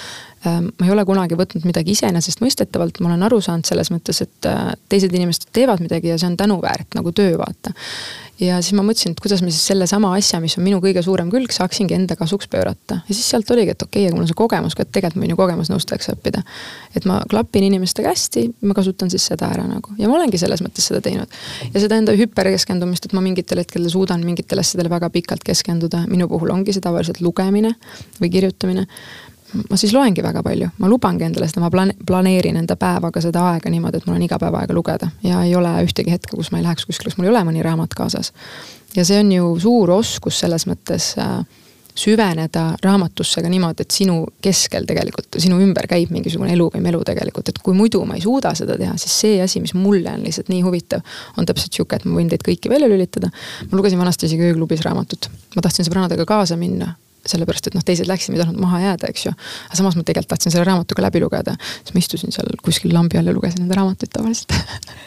[0.47, 4.51] Ähm, ma ei ole kunagi võtnud midagi iseenesestmõistetavalt, ma olen aru saanud selles mõttes, et
[4.51, 7.71] äh, teised inimesed teevad midagi ja see on tänuväärt nagu töö, vaata
[8.43, 11.31] ja siis ma mõtlesin, et kuidas ma siis sellesama asja, mis on minu kõige suurem
[11.33, 13.01] külg, saaksingi enda kasuks pöörata.
[13.07, 15.21] ja siis sealt oligi, et okei okay,, aga mul on see kogemus ka, et tegelikult
[15.21, 16.43] ma võin ju kogemusnõustajaks õppida.
[16.97, 20.65] et ma klapin inimestega hästi, ma kasutan siis seda ära nagu ja ma olengi selles
[20.65, 21.41] mõttes seda teinud.
[21.69, 26.29] ja seda enda hüperkeskendumist, et ma mingitel hetkedel suudan mingitele asjadele väga pikalt keskenduda, minu
[26.29, 27.77] puhul ongi see tavaliselt lugemine
[28.19, 28.89] või kirjutamine
[29.71, 33.47] ma siis loengi väga palju, ma lubangi endale seda, ma plane-, planeerin enda päevaga seda
[33.53, 36.53] aega niimoodi, et mul on iga päev aega lugeda ja ei ole ühtegi hetke, kus
[36.53, 38.33] ma ei läheks kuskile, kus mul ei ole mõni raamat kaasas.
[38.97, 41.43] ja see on ju suur oskus selles mõttes äh,
[41.95, 47.03] süveneda raamatusse ka niimoodi, et sinu keskel tegelikult, sinu ümber käib mingisugune elu või melu
[47.05, 50.25] tegelikult, et kui muidu ma ei suuda seda teha, siis see asi, mis mulle on
[50.25, 51.05] lihtsalt nii huvitav,
[51.37, 53.29] on täpselt sihuke, et ma võin teid kõiki välja lülitada.
[53.69, 56.95] ma lugesin vanasti isegi ööklubis raamatut, ma tahtsin sõbranadega kaasa minna
[57.29, 59.33] sellepärast et noh, teised läksid, ma ei tahtnud maha jääda, eks ju.
[59.69, 61.55] aga samas ma tegelikult tahtsin selle raamatu ka läbi lugeda.
[61.75, 64.55] siis ma istusin seal kuskil lambi all ja lugesin enda raamatuid tavaliselt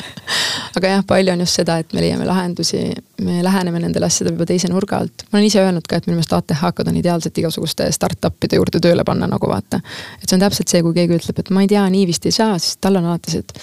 [0.79, 2.83] aga jah, palju on just seda, et me leiame lahendusi,
[3.25, 5.25] me läheneme nendele asjadele juba teise nurga alt.
[5.31, 9.03] ma olen ise öelnud ka, et minu meelest ATH-kad on ideaalselt igasuguste startup'ide juurde tööle
[9.07, 9.81] panna nagu vaata.
[10.21, 12.35] et see on täpselt see, kui keegi ütleb, et ma ei tea, nii vist ei
[12.35, 13.59] saa, siis tal on alati see, et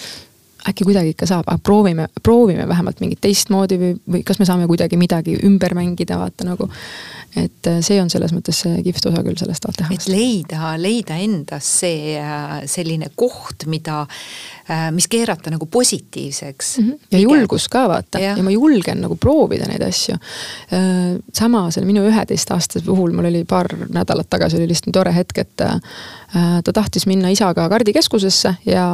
[0.69, 4.69] äkki kuidagi ikka saab, aga proovime, proovime vähemalt mingit teistmoodi või, või kas me saame
[4.71, 6.69] kuidagi midagi ümber mängida, vaata nagu.
[7.37, 9.95] et äh, see on selles mõttes see kihvt osa küll sellest ATH-st.
[9.95, 14.03] et leida, leida endas see äh, selline koht, mida,
[14.69, 16.89] äh, mis keerata nagu positiivseks mm.
[16.89, 16.99] -hmm.
[17.17, 18.37] ja julgus ka vaata ja.
[18.37, 20.17] ja ma julgen nagu proovida neid asju.
[21.33, 25.57] sama selle minu üheteistaastase puhul, mul oli paar nädalat tagasi oli lihtsalt tore hetk, et
[25.57, 28.87] ta tahtis minna isaga kardikeskusesse ja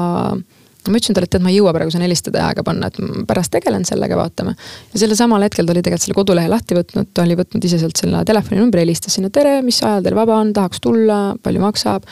[0.91, 2.99] ma ütlesin talle, et tead, ma ei jõua praegu sinna helistada ja aega panna, et
[3.29, 4.57] pärast tegelen sellega, vaatame.
[4.95, 7.81] ja sellel samal hetkel ta oli tegelikult selle kodulehe lahti võtnud, ta oli võtnud ise
[7.83, 12.07] sealt selle telefoninumbri, helistas sinna, tere, mis ajal teil vaba on, tahaks tulla, palju maksab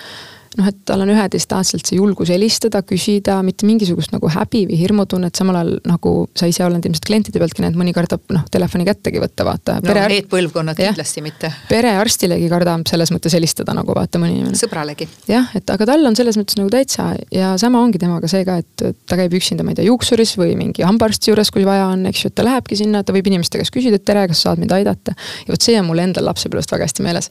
[0.57, 5.37] noh, et tal on üheteistaastaselt see julgus helistada, küsida, mitte mingisugust nagu häbi või hirmutunnet,
[5.37, 9.21] samal ajal nagu sa ise oled ilmselt klientide pealtki näinud, mõni kardab noh, telefoni kättegi
[9.23, 9.79] võtta, vaata.
[9.83, 10.07] no Pere...
[10.13, 11.53] need põlvkonnad ja, kindlasti mitte.
[11.71, 14.59] perearstilegi kardab selles mõttes helistada nagu vaata mõni inimene.
[14.59, 15.09] sõbralegi.
[15.31, 18.59] jah, et aga tal on selles mõttes nagu täitsa ja sama ongi temaga see ka,
[18.63, 22.07] et ta käib üksinda, ma ei tea, juuksuris või mingi hambaarsti juures, kui vaja on,
[22.11, 24.63] eks ju, et ta lähebki sinna, ta võib inimeste käest küsida, et tere, kas saad
[24.63, 25.17] mind aidata.
[25.47, 27.31] ja vot see on mul endal lapsepõlvest väga hästi meeles.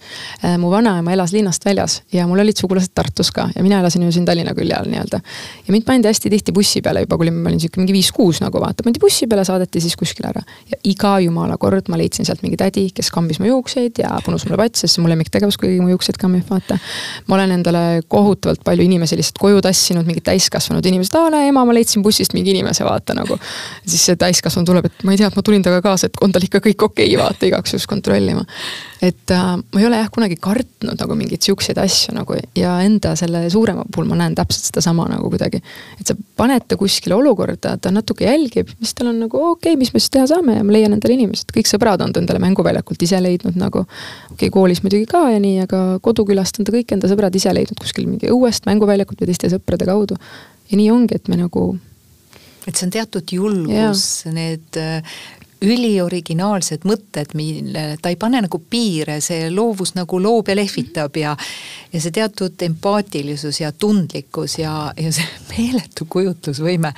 [0.62, 4.12] Mu vanaema elas linnast väljas ja mul olid sugulased Tartus ka ja mina elasin ju
[4.12, 5.20] siin Tallinna külje all nii-öelda.
[5.68, 8.60] ja mind pandi hästi tihti bussi peale juba, kui ma olin sihuke mingi viis-kuus nagu
[8.62, 10.42] vaata, pandi bussi peale, saadeti siis kuskile ära.
[10.72, 14.46] ja iga jumala kord ma leidsin sealt mingi tädi, kes kambis mu juukseid ja punus
[14.46, 16.80] mulle patsi, sest see on mu lemmiktegevus, kui keegi mu juukseid kambib, vaata.
[17.28, 21.66] ma olen endale kohutavalt palju inimesi lihtsalt koju tassinud, mingid täiskasvanud inimesed, aa näe ema,
[21.68, 23.40] ma leidsin bussist mingi inimese, vaata nagu.
[23.86, 26.34] siis see täiskasvanu tuleb, et ma ei tea, et ma tulin temaga kaasa, et on
[26.36, 28.46] tal ikka kõik okei okay,, vaata igaks juhuks kontrollima.
[29.04, 33.16] Et äh, ma ei ole jah kunagi kartnud nagu mingeid siukseid asju nagu ja enda
[33.20, 35.62] selle suurema puhul ma näen täpselt sedasama nagu kuidagi.
[36.00, 39.80] et sa paned ta kuskile olukorda, ta natuke jälgib, mis tal on nagu okei okay,,
[39.80, 42.42] mis me siis teha saame ja ma leian endale inimesed, kõik sõbrad on ta endale
[42.44, 43.86] mänguväljakult ise leidnud nagu.
[43.86, 47.54] okei okay,, koolis muidugi ka ja nii, aga kodukülast on ta kõik enda sõbrad ise
[47.56, 50.20] leidnud kuskil mingi õuest mänguväljakult või teiste sõprade kaudu.
[50.72, 51.74] ja nii ongi, et me nagu
[52.66, 54.80] et see on teatud julgus, need
[55.62, 61.36] ülioriginaalsed mõtted, millele ta ei pane nagu piire, see loovus nagu loob ja lehvitab ja
[61.96, 66.92] ja see teatud empaatilisus ja tundlikkus ja, ja see meeletu kujutlusvõime.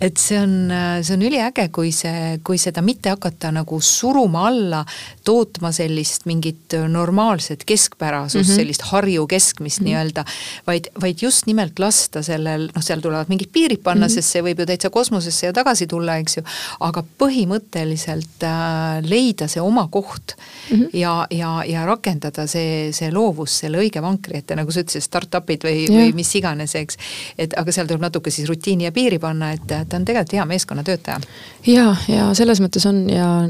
[0.00, 0.72] et see on,
[1.02, 4.82] see on üliäge, kui see, kui seda mitte hakata nagu suruma alla,
[5.24, 8.56] tootma sellist mingit normaalset keskpärasust mm, -hmm.
[8.56, 9.88] sellist Harju keskmist mm -hmm.
[9.88, 10.24] nii-öelda,
[10.66, 14.14] vaid, vaid just nimelt lasta sellel, noh, seal tulevad mingid piirid panna mm, -hmm.
[14.14, 16.42] sest see võib ju täitsa kosmosesse ja tagasi tulla, eks ju,
[16.80, 17.91] aga põhimõtteliselt
[18.46, 20.88] äh, leida see oma koht mm -hmm.
[20.92, 25.64] ja, ja, ja rakendada see, see loovus selle õige vankri ette, nagu sa ütlesid, startup'id
[25.64, 26.96] või, või mis iganes, eks.
[27.38, 30.44] et aga seal tuleb natuke siis rutiini ja piiri panna, et ta on tegelikult hea
[30.44, 31.20] meeskonnatöötaja.
[31.66, 33.48] ja, ja selles mõttes on ja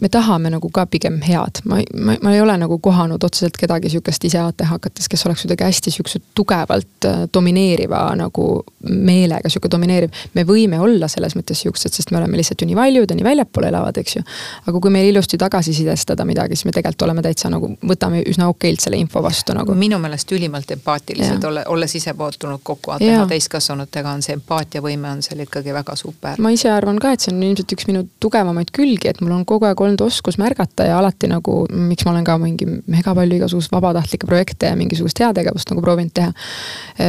[0.00, 3.90] me tahame nagu ka pigem head, ma, ma, ma ei ole nagu kohanud otseselt kedagi
[3.90, 8.46] sihukest ise ATH hakates, kes oleks kuidagi hästi sihukese tugevalt äh, domineeriva nagu
[8.88, 10.14] meelega, sihuke domineeriv.
[10.34, 13.26] me võime olla selles mõttes sihukesed, sest me oleme lihtsalt ju nii valjud ja nii
[13.26, 14.22] väljapoole elavad, eks ju.
[14.66, 18.84] aga kui meil ilusti tagasisidestada midagi, siis me tegelikult oleme täitsa nagu, võtame üsna okeilt
[18.84, 19.74] selle info vastu nagu.
[19.78, 25.22] minu meelest ülimalt empaatilised, ole, olles ise puutunud kokku ATH täiskasvanutega, on see empaatiavõime on
[25.24, 26.40] seal ikkagi väga super.
[26.42, 29.44] ma ise arvan ka, et see on ilmselt üks minu tugevamaid külgi, et mul on
[29.48, 33.38] kogu aeg olnud oskus märgata ja alati nagu, miks ma olen ka mingi mega palju
[33.40, 36.32] igasuguseid vabatahtlikke projekte ja mingisugust heategevust nagu proovinud teha.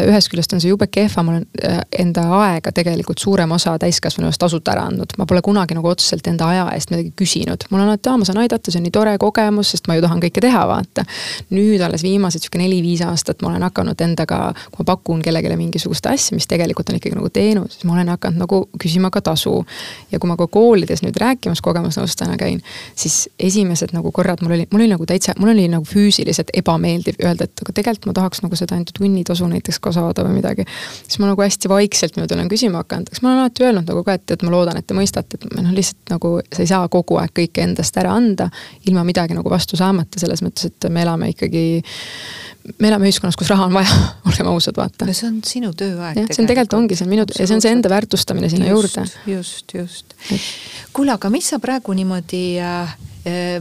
[0.09, 4.41] ühest küljest on see jube kehva, ma olen äh, enda aega tegelikult suurema osa täiskasvanust
[4.41, 7.65] tasuta ära andnud, ma pole kunagi nagu otseselt enda aja eest midagi küsinud.
[7.69, 10.03] mul on alati, aa, ma saan aidata, see on nii tore kogemus, sest ma ju
[10.05, 11.05] tahan kõike teha, vaata.
[11.53, 14.39] nüüd alles viimased sihuke neli-viis aastat ma olen hakanud endaga,
[14.71, 18.11] kui ma pakun kellelegi mingisugust asja, mis tegelikult on ikkagi nagu teenus, siis ma olen
[18.13, 19.65] hakanud nagu küsima ka tasu.
[20.11, 22.61] ja kui ma ka koolides nüüd rääkimas kogemusnõustajana käin,
[22.95, 27.19] siis esimesed nagu korrad mul oli, mul oli nagu täitsa, mul oli nagu füüsiliselt ebameeldiv
[27.23, 30.65] öelda, et aga tegelikult ma tahaks nagu seda enda tunnitasu näiteks ka saada või midagi.
[31.03, 34.03] siis ma nagu hästi vaikselt niimoodi olen küsima hakanud, eks ma olen alati öelnud nagu
[34.03, 36.87] ka, et, et ma loodan, et te mõistate, et noh, lihtsalt nagu sa ei saa
[36.91, 38.49] kogu aeg kõike endast ära anda.
[38.87, 41.65] ilma midagi nagu vastu saamata, selles mõttes, et me elame ikkagi
[42.77, 45.07] me elame ühiskonnas, kus raha on vaja, olgem ausad, vaata.
[45.07, 46.19] no see on sinu tööaeg.
[46.21, 48.69] jah, see on tegelikult ongi, see on minu ja see on see enda väärtustamine sinna
[48.69, 49.35] just, juurde.
[49.35, 50.17] just, just.
[50.93, 52.97] kuule, aga mis sa praegu niimoodi äh,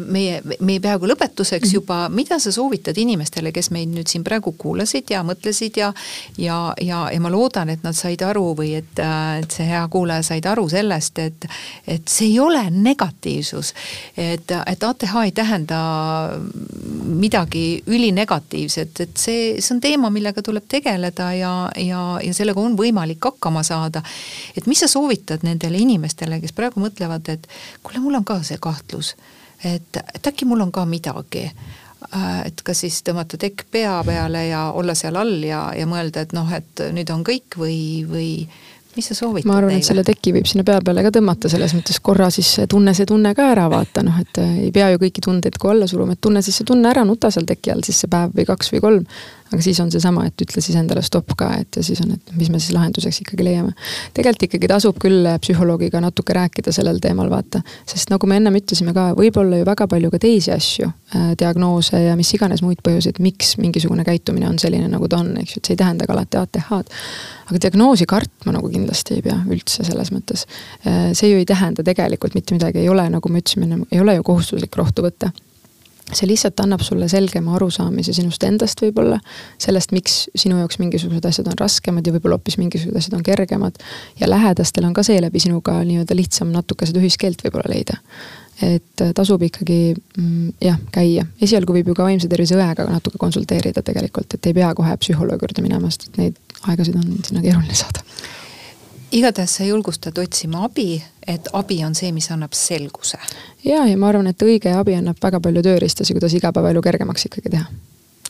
[0.03, 1.75] meie, meie peaaegu lõpetuseks mhm.
[1.75, 5.93] juba, mida sa soovitad inimestele, kes meid nüüd siin praegu kuulasid ja mõtlesid ja
[6.39, 9.85] ja, ja, ja ma loodan, et nad said aru või et, äh, et see hea
[9.91, 11.49] kuulaja said aru sellest, et
[11.89, 13.73] et see ei ole negatiivsus.
[14.17, 15.79] et, et ATH ei tähenda
[17.09, 22.77] midagi ülinegatiivset, et see, see on teema, millega tuleb tegeleda ja, ja, ja sellega on
[22.79, 24.03] võimalik hakkama saada.
[24.57, 27.49] et mis sa soovitad nendele inimestele, kes praegu mõtlevad, et
[27.83, 29.15] kuule, mul on ka see kahtlus
[29.65, 31.49] et, et äkki mul on ka midagi.
[32.15, 36.27] Äh, et kas siis tõmmata tekk pea peale ja olla seal all ja, ja mõelda,
[36.27, 37.79] et noh, et nüüd on kõik või,
[38.09, 38.31] või,
[38.95, 41.75] mis sa soovitad ma arvan, et selle teki võib sinna pea peale ka tõmmata, selles
[41.75, 45.25] mõttes korra siis tunne see tunne ka ära vaata, noh et ei pea ju kõiki
[45.27, 47.99] tundeid ka alla suruma, et tunne siis see tunne ära, nuta seal teki all siis
[48.05, 49.11] see päev või kaks või kolm
[49.49, 52.33] aga siis on seesama, et ütle siis endale stopp ka, et ja siis on, et
[52.37, 53.73] mis me siis lahenduseks ikkagi leiame.
[54.17, 58.95] tegelikult ikkagi tasub küll psühholoogiga natuke rääkida sellel teemal, vaata, sest nagu me ennem ütlesime
[58.97, 62.83] ka, võib olla ju väga palju ka teisi asju äh,, diagnoose ja mis iganes muid
[62.85, 66.09] põhjuseid, miks mingisugune käitumine on selline, nagu ta on, eks ju, et see ei tähenda
[66.09, 67.03] ka alati ATH-d.
[67.49, 70.45] aga diagnoosi kartma nagu kindlasti ei pea üldse selles mõttes.
[70.85, 74.19] Äh, see ju ei tähenda tegelikult mitte midagi, ei ole, nagu me ütlesime, ei ole
[74.19, 75.33] ju kohustuslik rohtu võtta
[76.13, 79.19] see lihtsalt annab sulle selgema arusaamise sinust endast võib-olla,
[79.61, 83.79] sellest, miks sinu jaoks mingisugused asjad on raskemad ja võib-olla hoopis mingisugused asjad on kergemad.
[84.21, 88.01] ja lähedastel on ka seeläbi sinuga nii-öelda lihtsam natuke seda ühiskeelt võib-olla leida.
[88.63, 93.21] et äh, tasub ikkagi mm, jah, käia, esialgu võib ju ka vaimse tervise õega natuke
[93.21, 97.77] konsulteerida tegelikult, et ei pea kohe psühholoogi juurde minema, sest neid aegasid on sinna keeruline
[97.79, 98.03] saada
[99.13, 103.19] igatahes sa julgustad otsima abi, et abi on see, mis annab selguse.
[103.65, 107.57] ja, ja ma arvan, et õige abi annab väga palju tööriistasi, kuidas igapäevaelu kergemaks ikkagi
[107.57, 107.67] teha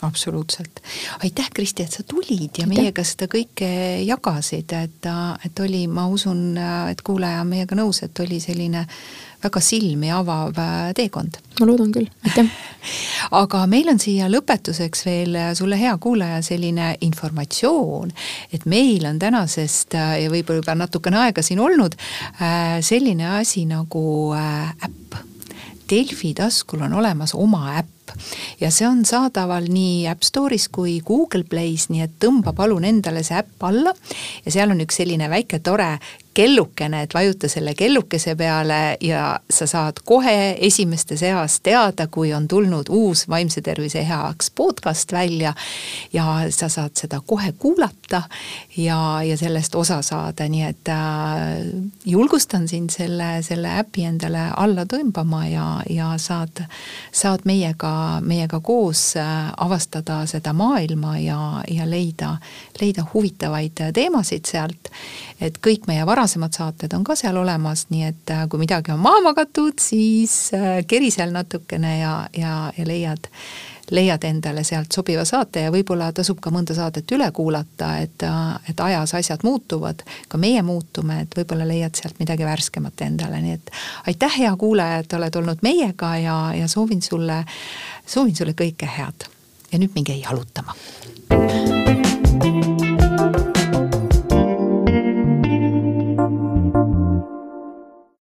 [0.03, 0.81] absoluutselt.
[1.25, 2.69] aitäh, Kristi, et sa tulid ja aitäh.
[2.75, 3.71] meiega seda kõike
[4.07, 5.09] jagasid, et,
[5.45, 6.59] et oli, ma usun,
[6.91, 8.87] et kuulaja on meiega nõus, et oli selline
[9.43, 11.39] väga silmi avav äh, teekond.
[11.61, 12.47] ma loodan küll, aitäh
[13.43, 18.13] aga meil on siia lõpetuseks veel äh, sulle, hea kuulaja, selline informatsioon,
[18.53, 21.95] et meil on tänasest äh, ja võib-olla juba natukene aega siin olnud
[22.85, 24.03] selline asi nagu
[24.35, 25.17] äpp.
[25.89, 27.98] Delfi taskul on olemas oma äpp
[28.61, 33.25] ja see on saadaval nii App Store'is kui Google Play's, nii et tõmba palun endale
[33.27, 33.95] see äpp alla.
[34.45, 35.97] Ja seal on üks selline väike tore
[36.35, 42.49] kellukene, et vajuta selle kellukese peale ja sa saad kohe esimeste seas teada, kui on
[42.49, 45.55] tulnud uus vaimse tervise heaks podcast välja.
[46.12, 48.22] ja sa saad seda kohe kuulata
[48.76, 51.66] ja, ja sellest osa saada, nii et äh,
[52.05, 56.62] julgustan sind selle, selle äpi endale alla tõmbama ja, ja saad,
[57.12, 62.37] saad meiega, meiega koos äh, avastada seda maailma ja, ja leida,
[62.81, 64.93] leida huvitavaid teemasid sealt.
[65.41, 68.91] et kõik meie varasemad varasemad saated on ka seal olemas, nii et äh, kui midagi
[68.91, 73.29] on maha magatud, siis äh, keri seal natukene ja, ja, ja leiad,
[73.95, 78.59] leiad endale sealt sobiva saate ja võib-olla tasub ka mõnda saadet üle kuulata, et, äh,
[78.73, 83.55] et ajas asjad muutuvad, ka meie muutume, et võib-olla leiad sealt midagi värskemat endale, nii
[83.61, 83.75] et
[84.11, 87.45] aitäh, hea kuulaja, et oled olnud meiega ja, ja soovin sulle,
[88.07, 89.31] soovin sulle kõike head.
[89.71, 90.75] ja nüüd minge jalutama